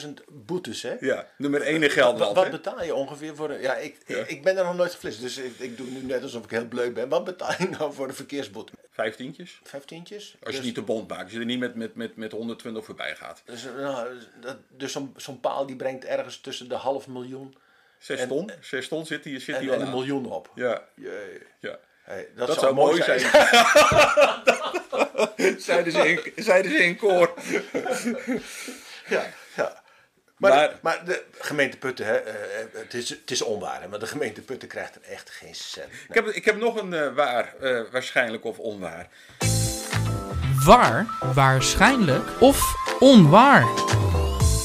12.000 0.07 0.09
boetes, 0.29 0.83
hè? 0.83 0.97
Ja, 1.01 1.27
nummer 1.37 1.63
1 1.63 1.83
in 1.83 1.91
Gelderland. 1.91 2.35
Wat, 2.35 2.49
wat 2.49 2.63
betaal 2.63 2.85
je 2.85 2.95
ongeveer 2.95 3.37
voor 3.37 3.49
de... 3.49 3.59
Ja, 3.59 3.77
ik, 3.77 3.97
ik, 4.27 4.43
ben 4.43 4.57
er 4.57 4.65
nog 4.65 4.77
nooit 4.77 4.93
geflitst, 4.93 5.21
dus 5.21 5.37
ik, 5.37 5.59
ik, 5.59 5.77
doe 5.77 5.87
nu 5.87 6.03
net 6.03 6.23
alsof 6.23 6.45
ik 6.45 6.51
heel 6.51 6.67
bleu 6.67 6.93
ben. 6.93 7.09
Wat 7.09 7.25
betaal 7.25 7.55
je 7.59 7.69
nou 7.69 7.93
voor 7.93 8.07
de 8.07 8.13
verkeersboete? 8.13 8.73
Vijftientjes. 9.01 9.61
Vijftientjes? 9.63 10.37
Als 10.43 10.51
je 10.51 10.57
dus- 10.57 10.67
niet 10.67 10.75
de 10.75 10.83
bond 10.83 11.09
maakt, 11.09 11.23
als 11.23 11.33
je 11.33 11.39
er 11.39 11.45
niet 11.45 11.59
met, 11.59 11.75
met, 11.75 11.95
met, 11.95 12.17
met 12.17 12.33
120 12.33 12.85
voorbij 12.85 13.17
gaat. 13.17 13.43
Dus, 13.45 13.65
nou, 13.77 14.09
dus 14.69 14.93
zo'n 14.93 15.15
zo'n 15.17 15.41
paal 15.41 15.67
die 15.67 15.77
brengt 15.77 16.05
ergens 16.05 16.41
tussen 16.41 16.69
de 16.69 16.75
half 16.75 17.07
miljoen... 17.07 17.57
Zes 17.99 18.27
ton? 18.27 18.51
Zes 18.61 18.89
ton 18.89 19.07
zit 19.07 19.25
hier, 19.25 19.41
zit 19.41 19.59
hier 19.59 19.73
en, 19.73 19.81
een 19.81 19.91
miljoen 19.91 20.27
op. 20.27 20.51
Ja. 20.55 20.85
Jee. 20.95 21.43
ja. 21.59 21.79
Hey, 22.03 22.29
dat, 22.37 22.47
dat, 22.47 22.59
zou, 22.59 22.75
mooi 22.75 23.03
zijn. 23.03 23.21
zijn. 23.21 23.31
zeiden, 25.61 25.93
ze 25.93 26.09
in, 26.09 26.45
zeiden 26.45 26.71
ze 26.71 26.85
in 26.85 26.97
koor. 26.97 27.35
ja. 29.09 29.27
Maar, 30.41 30.51
maar, 30.51 30.69
de, 30.69 30.79
maar, 30.83 31.05
de, 31.05 31.25
gemeente 31.39 31.79
Putten, 31.79 32.07
hè, 32.07 32.27
uh, 32.27 32.33
het, 32.73 32.95
is, 32.95 33.09
het 33.09 33.31
is 33.31 33.43
onwaar, 33.43 33.81
hè, 33.81 33.89
maar 33.89 33.99
de 33.99 34.07
gemeente 34.07 34.43
Putten 34.43 34.69
krijgt 34.69 34.95
er 34.95 35.03
echt 35.03 35.31
geen 35.31 35.55
cent. 35.55 35.89
Nee. 35.91 36.01
Ik, 36.09 36.15
heb, 36.15 36.27
ik 36.27 36.45
heb 36.45 36.57
nog 36.57 36.77
een 36.77 36.93
uh, 36.93 37.15
waar, 37.15 37.55
uh, 37.63 37.83
waarschijnlijk 37.91 38.45
of 38.45 38.59
onwaar. 38.59 39.09
Waar, 40.65 41.07
waarschijnlijk 41.35 42.41
of 42.41 42.75
onwaar. 42.99 43.65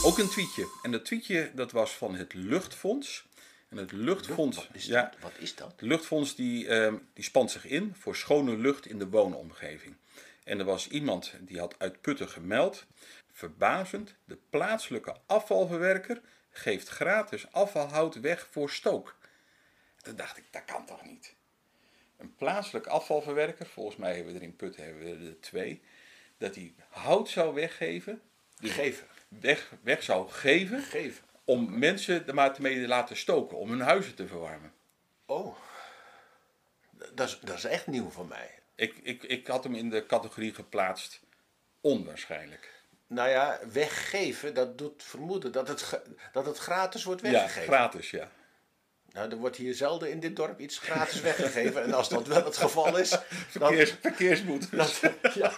Ook 0.03 0.17
een 0.17 0.29
tweetje. 0.29 0.67
En 0.83 0.91
dat 0.91 1.05
tweetje 1.05 1.51
dat 1.53 1.71
was 1.71 1.91
van 1.91 2.15
het 2.15 2.33
Luchtfonds. 2.33 3.25
En 3.69 3.77
het 3.77 3.91
luchtfonds, 3.91 4.57
wat 4.57 4.67
is, 4.71 4.85
ja, 4.85 5.11
wat 5.21 5.31
is 5.37 5.55
dat? 5.55 5.71
Het 5.71 5.81
luchtfonds 5.81 6.35
die, 6.35 6.65
uh, 6.65 6.93
die 7.13 7.23
spant 7.23 7.51
zich 7.51 7.65
in 7.65 7.93
voor 7.99 8.15
schone 8.15 8.57
lucht 8.57 8.85
in 8.85 8.99
de 8.99 9.07
woonomgeving. 9.07 9.95
En 10.43 10.59
er 10.59 10.65
was 10.65 10.87
iemand 10.87 11.33
die 11.39 11.59
had 11.59 11.75
uit 11.77 12.01
Putten 12.01 12.29
gemeld. 12.29 12.85
Verbazend, 13.35 14.15
de 14.25 14.37
plaatselijke 14.49 15.15
afvalverwerker 15.25 16.21
geeft 16.49 16.87
gratis 16.87 17.51
afvalhout 17.51 18.19
weg 18.19 18.47
voor 18.51 18.69
stook. 18.69 19.17
Toen 20.01 20.15
dacht 20.15 20.37
ik, 20.37 20.43
dat 20.51 20.65
kan 20.65 20.85
toch 20.85 21.05
niet? 21.05 21.35
Een 22.17 22.35
plaatselijk 22.35 22.87
afvalverwerker, 22.87 23.65
volgens 23.65 23.95
mij 23.95 24.15
hebben 24.15 24.33
we 24.33 24.39
er 24.39 24.45
in 24.45 24.55
Putten 24.55 24.83
hebben 24.83 25.03
we 25.03 25.27
er 25.27 25.39
twee, 25.39 25.81
dat 26.37 26.53
die 26.53 26.75
hout 26.89 27.29
zou 27.29 27.53
weggeven. 27.53 28.21
Dus 28.59 28.71
geven. 28.71 29.07
Weg, 29.27 29.71
weg 29.81 30.03
zou 30.03 30.29
geven. 30.29 30.81
Geven 30.81 31.23
om 31.45 31.79
mensen 31.79 32.27
er 32.27 32.33
maar 32.33 32.55
mee 32.59 32.81
te 32.81 32.87
laten 32.87 33.17
stoken, 33.17 33.57
om 33.57 33.69
hun 33.69 33.79
huizen 33.79 34.15
te 34.15 34.27
verwarmen. 34.27 34.73
Oh, 35.25 35.55
dat 36.91 37.27
is, 37.27 37.39
dat 37.39 37.57
is 37.57 37.63
echt 37.63 37.87
nieuw 37.87 38.09
voor 38.09 38.27
mij. 38.27 38.59
Ik, 38.75 38.97
ik, 39.03 39.23
ik 39.23 39.47
had 39.47 39.63
hem 39.63 39.75
in 39.75 39.89
de 39.89 40.05
categorie 40.05 40.53
geplaatst 40.53 41.21
onwaarschijnlijk. 41.81 42.74
Nou 43.07 43.29
ja, 43.29 43.59
weggeven, 43.71 44.53
dat 44.53 44.77
doet 44.77 45.03
vermoeden 45.03 45.51
dat 45.51 45.67
het, 45.67 46.01
dat 46.31 46.45
het 46.45 46.57
gratis 46.57 47.03
wordt 47.03 47.21
weggegeven. 47.21 47.61
Ja, 47.61 47.77
gratis, 47.77 48.09
ja. 48.09 48.29
Nou, 49.15 49.31
er 49.31 49.37
wordt 49.37 49.55
hier 49.55 49.73
zelden 49.73 50.09
in 50.09 50.19
dit 50.19 50.35
dorp 50.35 50.59
iets 50.59 50.77
gratis 50.77 51.21
weggegeven. 51.21 51.83
En 51.83 51.93
als 51.93 52.09
dat 52.09 52.27
wel 52.27 52.45
het 52.45 52.57
geval 52.57 52.97
is... 52.97 53.09
Verkeers, 53.29 53.89
dan, 53.89 53.99
verkeersboetes. 54.01 54.99
ja, 55.33 55.51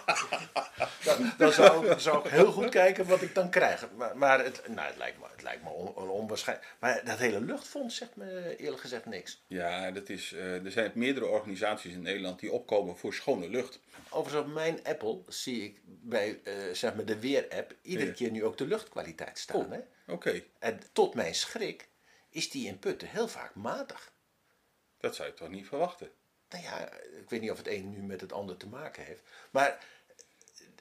dan, 1.04 1.32
dan 1.38 1.52
zou, 1.52 2.00
zou, 2.00 2.24
ik 2.24 2.30
heel 2.30 2.52
goed 2.52 2.68
kijken 2.68 3.06
wat 3.06 3.22
ik 3.22 3.34
dan 3.34 3.50
krijg. 3.50 3.88
Maar, 3.96 4.16
maar 4.16 4.44
het, 4.44 4.62
nou, 4.68 4.86
het 4.88 4.96
lijkt 4.96 5.18
me, 5.18 5.24
het 5.32 5.42
lijkt 5.42 5.62
me 5.62 5.68
on, 5.70 5.94
on, 5.94 6.08
onwaarschijnlijk. 6.08 6.74
Maar 6.78 7.04
dat 7.04 7.18
hele 7.18 7.40
luchtfonds 7.40 7.96
zegt 7.96 8.16
me 8.16 8.56
eerlijk 8.56 8.80
gezegd 8.80 9.06
niks. 9.06 9.42
Ja, 9.46 9.90
dat 9.90 10.08
is, 10.08 10.32
uh, 10.32 10.64
er 10.64 10.70
zijn 10.70 10.90
meerdere 10.94 11.26
organisaties 11.26 11.92
in 11.92 12.02
Nederland 12.02 12.40
die 12.40 12.52
opkomen 12.52 12.96
voor 12.96 13.14
schone 13.14 13.48
lucht. 13.48 13.80
Overigens 14.10 14.46
op 14.46 14.54
mijn 14.54 14.80
Apple 14.84 15.20
zie 15.26 15.64
ik 15.64 15.80
bij 15.84 16.40
uh, 16.44 16.54
zeg 16.72 16.94
maar 16.94 17.04
de 17.04 17.18
weer-app 17.18 17.74
iedere 17.82 18.12
keer 18.12 18.30
nu 18.30 18.44
ook 18.44 18.56
de 18.56 18.66
luchtkwaliteit 18.66 19.38
staan. 19.38 19.56
Oh, 19.56 19.78
Oké. 20.06 20.42
En 20.58 20.80
tot 20.92 21.14
mijn 21.14 21.34
schrik 21.34 21.88
is 22.30 22.50
die 22.50 22.66
in 22.66 22.78
Putten 22.78 23.08
heel 23.08 23.28
vaak 23.28 23.54
matig. 23.54 24.12
Dat 24.98 25.14
zou 25.14 25.28
je 25.28 25.34
toch 25.34 25.48
niet 25.48 25.66
verwachten? 25.66 26.10
Nou 26.48 26.62
ja, 26.62 26.92
ik 26.92 27.30
weet 27.30 27.40
niet 27.40 27.50
of 27.50 27.56
het 27.56 27.68
een 27.68 27.90
nu 27.90 28.02
met 28.02 28.20
het 28.20 28.32
ander 28.32 28.56
te 28.56 28.66
maken 28.66 29.04
heeft. 29.04 29.22
Maar 29.50 29.86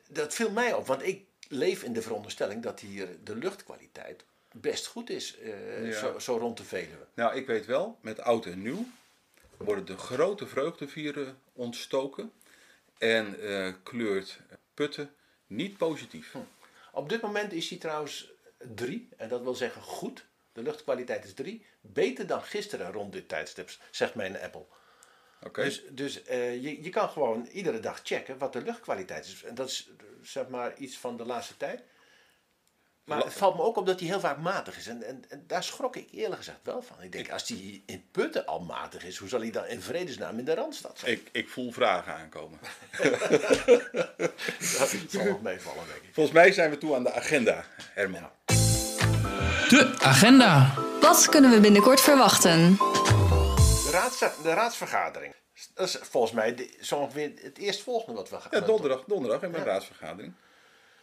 dat 0.07 0.33
viel 0.33 0.51
mij 0.51 0.73
op, 0.73 0.87
want 0.87 1.03
ik 1.03 1.25
leef 1.47 1.83
in 1.83 1.93
de 1.93 2.01
veronderstelling 2.01 2.63
dat 2.63 2.79
hier 2.79 3.23
de 3.23 3.35
luchtkwaliteit 3.35 4.25
best 4.51 4.87
goed 4.87 5.09
is, 5.09 5.37
uh, 5.39 5.91
zo, 5.93 6.19
zo, 6.19 6.37
rond 6.37 6.57
de 6.57 6.63
Veluwe. 6.63 7.07
Nou, 7.13 7.35
ik 7.35 7.47
weet 7.47 7.65
wel, 7.65 7.97
met 8.01 8.19
oud 8.19 8.45
en 8.45 8.61
nieuw 8.61 8.85
worden 9.57 9.85
de 9.85 9.97
grote 9.97 10.47
vreugdevieren 10.47 11.39
ontstoken 11.53 12.31
en 12.97 13.35
uh, 13.39 13.73
kleurt 13.83 14.39
Putten 14.73 15.15
niet 15.47 15.77
positief. 15.77 16.31
Hm. 16.31 16.37
Op 16.91 17.09
dit 17.09 17.21
moment 17.21 17.53
is 17.53 17.69
hij 17.69 17.77
trouwens 17.77 18.31
drie, 18.75 19.09
en 19.17 19.29
dat 19.29 19.41
wil 19.41 19.55
zeggen 19.55 19.81
goed. 19.81 20.25
De 20.57 20.63
luchtkwaliteit 20.63 21.23
is 21.23 21.33
3. 21.33 21.65
Beter 21.81 22.27
dan 22.27 22.41
gisteren 22.41 22.91
rond 22.91 23.11
dit 23.11 23.29
tijdstip, 23.29 23.69
zegt 23.91 24.15
mijn 24.15 24.39
Apple. 24.39 24.65
Okay. 25.43 25.65
Dus, 25.65 25.83
dus 25.89 26.21
uh, 26.29 26.63
je, 26.63 26.83
je 26.83 26.89
kan 26.89 27.09
gewoon 27.09 27.45
iedere 27.45 27.79
dag 27.79 27.99
checken 28.03 28.37
wat 28.37 28.53
de 28.53 28.61
luchtkwaliteit 28.61 29.25
is. 29.25 29.43
En 29.43 29.55
dat 29.55 29.67
is 29.67 29.89
zeg 30.21 30.47
maar 30.47 30.77
iets 30.77 30.97
van 30.97 31.17
de 31.17 31.25
laatste 31.25 31.57
tijd. 31.57 31.83
Maar 33.03 33.23
het 33.23 33.33
valt 33.33 33.55
me 33.55 33.61
ook 33.61 33.77
op 33.77 33.85
dat 33.85 33.99
hij 33.99 34.09
heel 34.09 34.19
vaak 34.19 34.37
matig 34.37 34.77
is. 34.77 34.87
En, 34.87 35.03
en, 35.03 35.23
en 35.29 35.43
daar 35.47 35.63
schrok 35.63 35.95
ik 35.95 36.07
eerlijk 36.11 36.37
gezegd 36.37 36.59
wel 36.63 36.81
van. 36.81 37.01
Ik 37.01 37.11
denk, 37.11 37.31
als 37.31 37.47
hij 37.47 37.81
in 37.85 38.05
Putten 38.11 38.45
al 38.45 38.59
matig 38.59 39.03
is, 39.03 39.17
hoe 39.17 39.29
zal 39.29 39.39
hij 39.39 39.51
dan 39.51 39.65
in 39.65 39.81
vredesnaam 39.81 40.39
in 40.39 40.45
de 40.45 40.53
Randstad 40.53 40.99
zijn? 40.99 41.11
Ik, 41.11 41.29
ik 41.31 41.49
voel 41.49 41.71
vragen 41.71 42.13
aankomen. 42.13 42.59
Dat 44.79 44.95
zal 45.09 45.25
nog 45.25 45.41
meevallen, 45.41 45.87
denk 45.87 46.01
ik. 46.01 46.13
Volgens 46.13 46.35
mij 46.35 46.51
zijn 46.51 46.69
we 46.69 46.77
toe 46.77 46.95
aan 46.95 47.03
de 47.03 47.13
agenda, 47.13 47.65
Herman. 47.93 48.29
De 49.69 49.95
agenda. 49.99 50.73
Wat 51.01 51.29
kunnen 51.29 51.51
we 51.51 51.59
binnenkort 51.59 52.01
verwachten? 52.01 52.75
De, 52.77 53.89
raads, 53.91 54.19
de 54.19 54.53
raadsvergadering. 54.53 55.33
Dat 55.73 55.87
is 55.87 55.97
volgens 56.01 56.33
mij 56.33 56.55
de, 56.55 56.77
zo 56.81 56.95
ongeveer 56.95 57.31
het 57.41 57.57
eerstvolgende 57.57 58.17
wat 58.19 58.29
we 58.29 58.35
gaan 58.39 58.59
Ja, 58.59 58.65
donderdag, 58.65 59.03
donderdag 59.07 59.41
in 59.41 59.51
mijn 59.51 59.63
Ja. 59.63 59.69
raadsvergadering. 59.69 60.33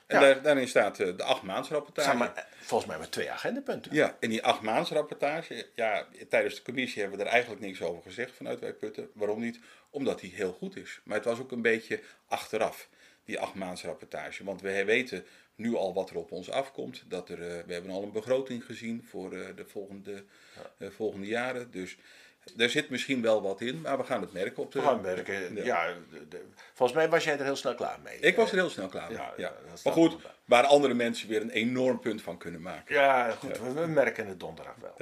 En 0.07 0.21
Ja. 0.21 0.27
daar, 0.27 0.43
daarin 0.43 0.69
staat 0.69 1.01
eh, 1.01 1.17
de 1.17 1.23
achtmaansrapportage. 1.23 2.09
Zeg 2.09 2.19
maar, 2.19 2.35
eh, 2.35 2.43
volgens 2.61 2.91
mij 2.91 2.99
met 2.99 3.11
twee 3.13 3.31
agendapunten. 3.31 3.95
Ja, 3.95 4.17
en 4.21 4.29
die 4.31 4.43
achtmaansrapportage, 4.45 5.67
ja, 5.75 6.07
tijdens 6.29 6.55
de 6.55 6.63
commissie 6.63 7.01
hebben 7.01 7.19
we 7.19 7.25
er 7.25 7.31
eigenlijk 7.31 7.61
niks 7.63 7.83
over 7.83 8.03
gezegd 8.03 8.33
vanuit 8.37 8.61
Wij 8.61 8.73
Putten. 8.73 9.11
Waarom 9.15 9.41
niet? 9.41 9.59
Omdat 9.91 10.21
die 10.21 10.33
heel 10.35 10.53
goed 10.53 10.77
is. 10.77 11.01
Maar 11.05 11.17
het 11.17 11.27
was 11.27 11.39
ook 11.39 11.53
een 11.53 11.63
beetje 11.63 12.01
achteraf, 12.29 12.89
die 13.25 13.41
achtmaansrapportage. 13.41 14.45
Want 14.45 14.61
we 14.61 14.85
weten 14.85 15.27
nu 15.57 15.75
al 15.77 15.95
wat 15.95 16.11
er 16.11 16.17
op 16.17 16.33
ons 16.33 16.51
afkomt. 16.51 17.03
Dat 17.09 17.29
er, 17.29 17.43
eh, 17.43 17.65
we 17.67 17.73
hebben 17.73 17.91
al 17.91 18.03
een 18.03 18.13
begroting 18.13 18.65
gezien 18.65 19.05
voor 19.11 19.33
eh, 19.33 19.47
de 19.57 19.65
volgende, 19.67 20.25
eh, 20.79 20.89
volgende 20.91 21.27
jaren. 21.27 21.71
Dus 21.71 21.97
er 22.57 22.71
zit 22.71 22.91
misschien 22.91 23.23
wel 23.23 23.43
wat 23.43 23.61
in, 23.61 23.81
maar 23.81 23.99
we 23.99 24.05
gaan 24.05 24.21
het 24.21 24.33
merken 24.33 24.63
op 24.63 24.73
de... 24.73 24.79
We 24.81 24.85
gaan 24.87 25.03
werken. 25.03 25.55
Ja. 25.55 25.65
Ja. 25.65 25.95
de- 26.11 26.29
de- 26.29 26.45
volgens 26.75 26.99
mij 26.99 27.09
was 27.09 27.25
jij 27.25 27.39
er 27.39 27.45
heel 27.45 27.57
snel 27.57 27.75
klaar 27.75 27.99
mee. 28.03 28.19
Ik 28.19 28.37
was 28.37 28.51
er 28.51 28.57
heel 28.57 28.71
snel 28.71 28.89
klaar 28.89 29.09
mee. 29.09 29.19
Ja, 29.37 29.53
Maar 29.85 29.93
goed, 29.93 30.17
waar 30.45 30.65
andere 30.65 30.95
mensen 30.95 31.29
weer 31.29 31.41
een 31.41 31.51
enorm 31.51 32.01
punt 32.01 32.23
van 32.23 32.39
kunnen 32.39 32.61
maken. 32.61 32.95
Ja, 32.95 33.31
goed. 33.31 33.59
We, 33.59 33.73
we 33.73 33.87
merken 33.87 34.27
het 34.27 34.41
donderdag 34.41 34.75
wel. 34.81 34.97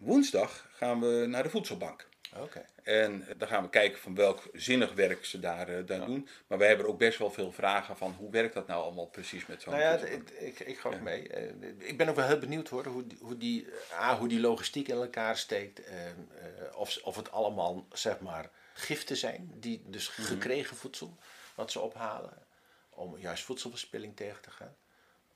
Woensdag 0.00 0.66
gaan 0.72 1.00
we 1.00 1.26
naar 1.28 1.42
de 1.42 1.50
voedselbank. 1.50 2.06
Oké. 2.36 2.64
En 2.82 3.26
dan 3.36 3.48
gaan 3.48 3.62
we 3.62 3.68
kijken 3.68 3.98
van 4.00 4.14
welk 4.14 4.42
zinnig 4.52 4.92
werk 4.92 5.24
ze 5.24 5.40
daar, 5.40 5.68
eh, 5.68 5.86
daar 5.86 6.04
doen. 6.06 6.28
Maar 6.46 6.58
we 6.58 6.64
hebben 6.64 6.86
ook 6.88 6.98
best 6.98 7.18
wel 7.18 7.30
veel 7.30 7.52
vragen 7.52 7.96
van 7.96 8.12
hoe 8.18 8.30
werkt 8.30 8.54
dat 8.54 8.66
nou 8.66 8.82
allemaal 8.82 9.06
precies 9.06 9.46
met 9.46 9.62
zo'n 9.62 9.72
Nou 9.72 9.84
ja, 9.84 9.96
ik, 9.96 10.30
ik, 10.30 10.60
ik 10.60 10.78
ga 10.78 10.88
ook 10.88 11.00
mee. 11.00 11.28
Eh, 11.28 11.52
Ik 11.78 11.96
ben 11.96 12.08
ook 12.08 12.16
wel 12.16 12.26
heel 12.26 12.38
benieuwd 12.38 12.68
hoor, 12.68 12.86
hoe, 12.86 13.06
die- 13.06 13.18
hoe, 13.20 13.36
die, 13.36 13.66
A, 13.92 14.18
hoe 14.18 14.28
die 14.28 14.40
logistiek 14.40 14.88
in 14.88 14.96
elkaar 14.96 15.36
steekt. 15.36 15.84
eh, 15.84 16.06
eh, 16.08 16.14
of, 16.74 16.98
of 17.02 17.16
het 17.16 17.30
allemaal, 17.30 17.86
zeg 17.92 18.20
maar, 18.20 18.50
giften 18.74 19.16
zijn. 19.16 19.50
Die, 19.54 19.82
dus 19.86 20.16
Mhm. 20.16 20.26
gekregen 20.28 20.76
voedsel, 20.76 21.16
wat 21.54 21.70
ze 21.70 21.80
ophalen. 21.80 22.32
Om 22.90 23.18
juist 23.18 23.44
voedselverspilling 23.44 24.16
tegen 24.16 24.42
te 24.42 24.50
gaan. 24.50 24.74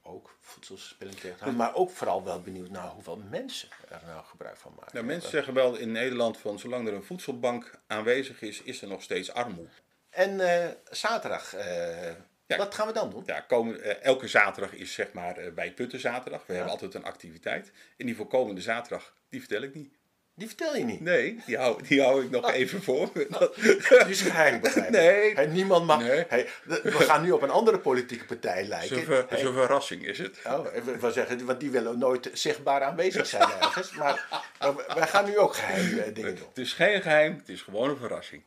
Ook 0.05 0.37
voedselverspilling 0.41 1.17
tegen. 1.17 1.57
Maar 1.57 1.75
ook 1.75 1.91
vooral 1.91 2.25
wel 2.25 2.41
benieuwd 2.41 2.71
naar 2.71 2.89
hoeveel 2.89 3.17
mensen 3.31 3.69
er 3.89 4.01
nou 4.07 4.25
gebruik 4.25 4.57
van 4.57 4.73
maken. 4.77 4.95
Nou, 4.95 5.07
mensen 5.07 5.31
zeggen 5.31 5.55
wel 5.55 5.77
in 5.77 5.93
Nederland 5.93 6.39
van 6.39 6.59
zolang 6.59 6.89
er 6.89 6.95
een 6.95 7.05
voedselbank 7.05 7.81
aanwezig 7.87 8.43
is, 8.43 8.63
is 8.63 8.83
er 8.83 8.89
nog 8.89 9.03
steeds 9.03 9.33
armoede. 9.33 9.71
En 10.11 10.41
eh, 10.41 10.71
zaterdag, 10.91 11.55
eh, 11.55 12.11
Ja. 12.47 12.57
wat 12.57 12.75
gaan 12.75 12.87
we 12.87 12.93
dan 12.93 13.11
doen? 13.11 13.23
Ja, 13.27 13.41
komen, 13.41 13.83
eh, 13.83 14.03
elke 14.05 14.29
zaterdag 14.29 14.73
is 14.73 14.93
zeg 14.93 15.13
maar 15.13 15.53
bij 15.55 15.73
Putten 15.73 16.01
zaterdag. 16.01 16.47
We 16.47 16.53
hebben 16.53 16.73
altijd 16.73 16.95
een 16.95 17.05
activiteit. 17.05 17.73
En 17.97 18.07
die 18.07 18.17
voor 18.17 18.27
komende 18.27 18.61
zaterdag, 18.61 19.15
die 19.29 19.41
vertel 19.41 19.63
ik 19.63 19.75
niet. 19.75 19.99
Die 20.35 20.47
vertel 20.49 20.77
je 20.77 20.85
niet. 20.85 21.01
Nee, 21.01 21.43
die 21.47 21.57
hou, 21.57 21.83
die 21.89 22.03
hou 22.03 22.25
ik 22.25 22.31
nog 22.31 22.51
even 22.51 22.83
voor. 22.83 23.11
me. 23.15 23.27
Dat- 23.31 23.55
Die 23.55 23.77
is 24.09 24.21
geheim, 24.21 24.61
begrijp 24.61 24.87
ik. 24.87 24.93
Nee. 24.93 25.35
Hey, 25.35 25.47
niemand 25.47 25.87
mag. 25.87 25.99
Nee. 26.01 26.25
Hey, 26.29 26.49
we 26.65 26.91
gaan 26.93 27.23
nu 27.23 27.31
op 27.31 27.43
een 27.43 27.51
andere 27.51 27.79
politieke 27.79 28.25
partij 28.25 28.65
lijken. 28.65 28.97
Zo'n 28.97 29.05
ver- 29.05 29.27
Hey, 29.29 29.39
zo'n 29.39 29.53
verrassing 29.55 30.07
is 30.07 30.19
het. 30.19 30.37
oh, 30.47 30.67
we, 31.01 31.11
zeggen, 31.13 31.45
want 31.47 31.61
die 31.61 31.71
willen 31.71 31.99
nooit 31.99 32.31
zichtbaar 32.33 32.83
aanwezig 32.83 33.27
zijn 33.27 33.49
ergens. 33.61 33.93
Maar, 33.93 34.27
maar 34.61 34.75
wij 34.95 35.07
gaan 35.07 35.25
nu 35.25 35.39
ook 35.39 35.55
geheim 35.55 35.99
eh, 35.99 36.15
dingen 36.15 36.35
doen. 36.35 36.47
Het 36.49 36.59
is 36.59 36.73
geen 36.73 37.03
geheim, 37.03 37.37
het 37.39 37.49
is 37.49 37.63
gewoon 37.63 37.91
een 37.91 37.97
verrassing. 37.97 38.43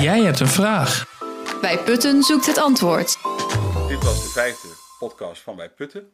Jij 0.00 0.20
hebt 0.20 0.40
een 0.40 0.46
vraag. 0.48 1.04
Bij 1.60 1.78
Putten 1.78 2.22
zoekt 2.22 2.46
het 2.46 2.58
antwoord. 2.58 3.06
Dit 3.88 4.04
was 4.04 4.22
de 4.22 4.30
vijfde 4.32 4.68
podcast 4.98 5.42
van 5.42 5.56
Wij 5.56 5.68
Putten. 5.68 6.10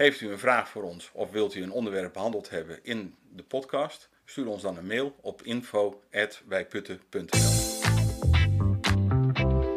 Heeft 0.00 0.20
u 0.20 0.30
een 0.30 0.38
vraag 0.38 0.68
voor 0.68 0.82
ons 0.82 1.10
of 1.12 1.30
wilt 1.30 1.54
u 1.54 1.62
een 1.62 1.72
onderwerp 1.72 2.12
behandeld 2.12 2.50
hebben 2.50 2.78
in 2.82 3.14
de 3.36 3.42
podcast? 3.42 4.08
Stuur 4.24 4.46
ons 4.46 4.62
dan 4.62 4.76
een 4.76 4.86
mail 4.86 5.16
op 5.20 5.42
info.wijputten.nl 5.42 7.28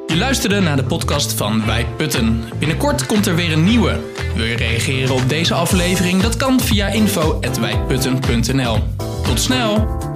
Je 0.08 0.18
luisterde 0.18 0.60
naar 0.60 0.76
de 0.76 0.84
podcast 0.84 1.34
van 1.34 1.66
Wij 1.66 1.86
Putten. 1.98 2.58
Binnenkort 2.60 3.06
komt 3.06 3.26
er 3.26 3.36
weer 3.36 3.52
een 3.52 3.64
nieuwe. 3.64 4.00
Wil 4.36 4.46
je 4.46 4.56
reageren 4.56 5.16
op 5.16 5.30
deze 5.30 5.54
aflevering? 5.54 6.22
Dat 6.22 6.38
kan 6.38 6.60
via 6.60 6.88
info.wijputten.nl. 6.88 8.78
Tot 9.24 9.40
snel! 9.40 10.13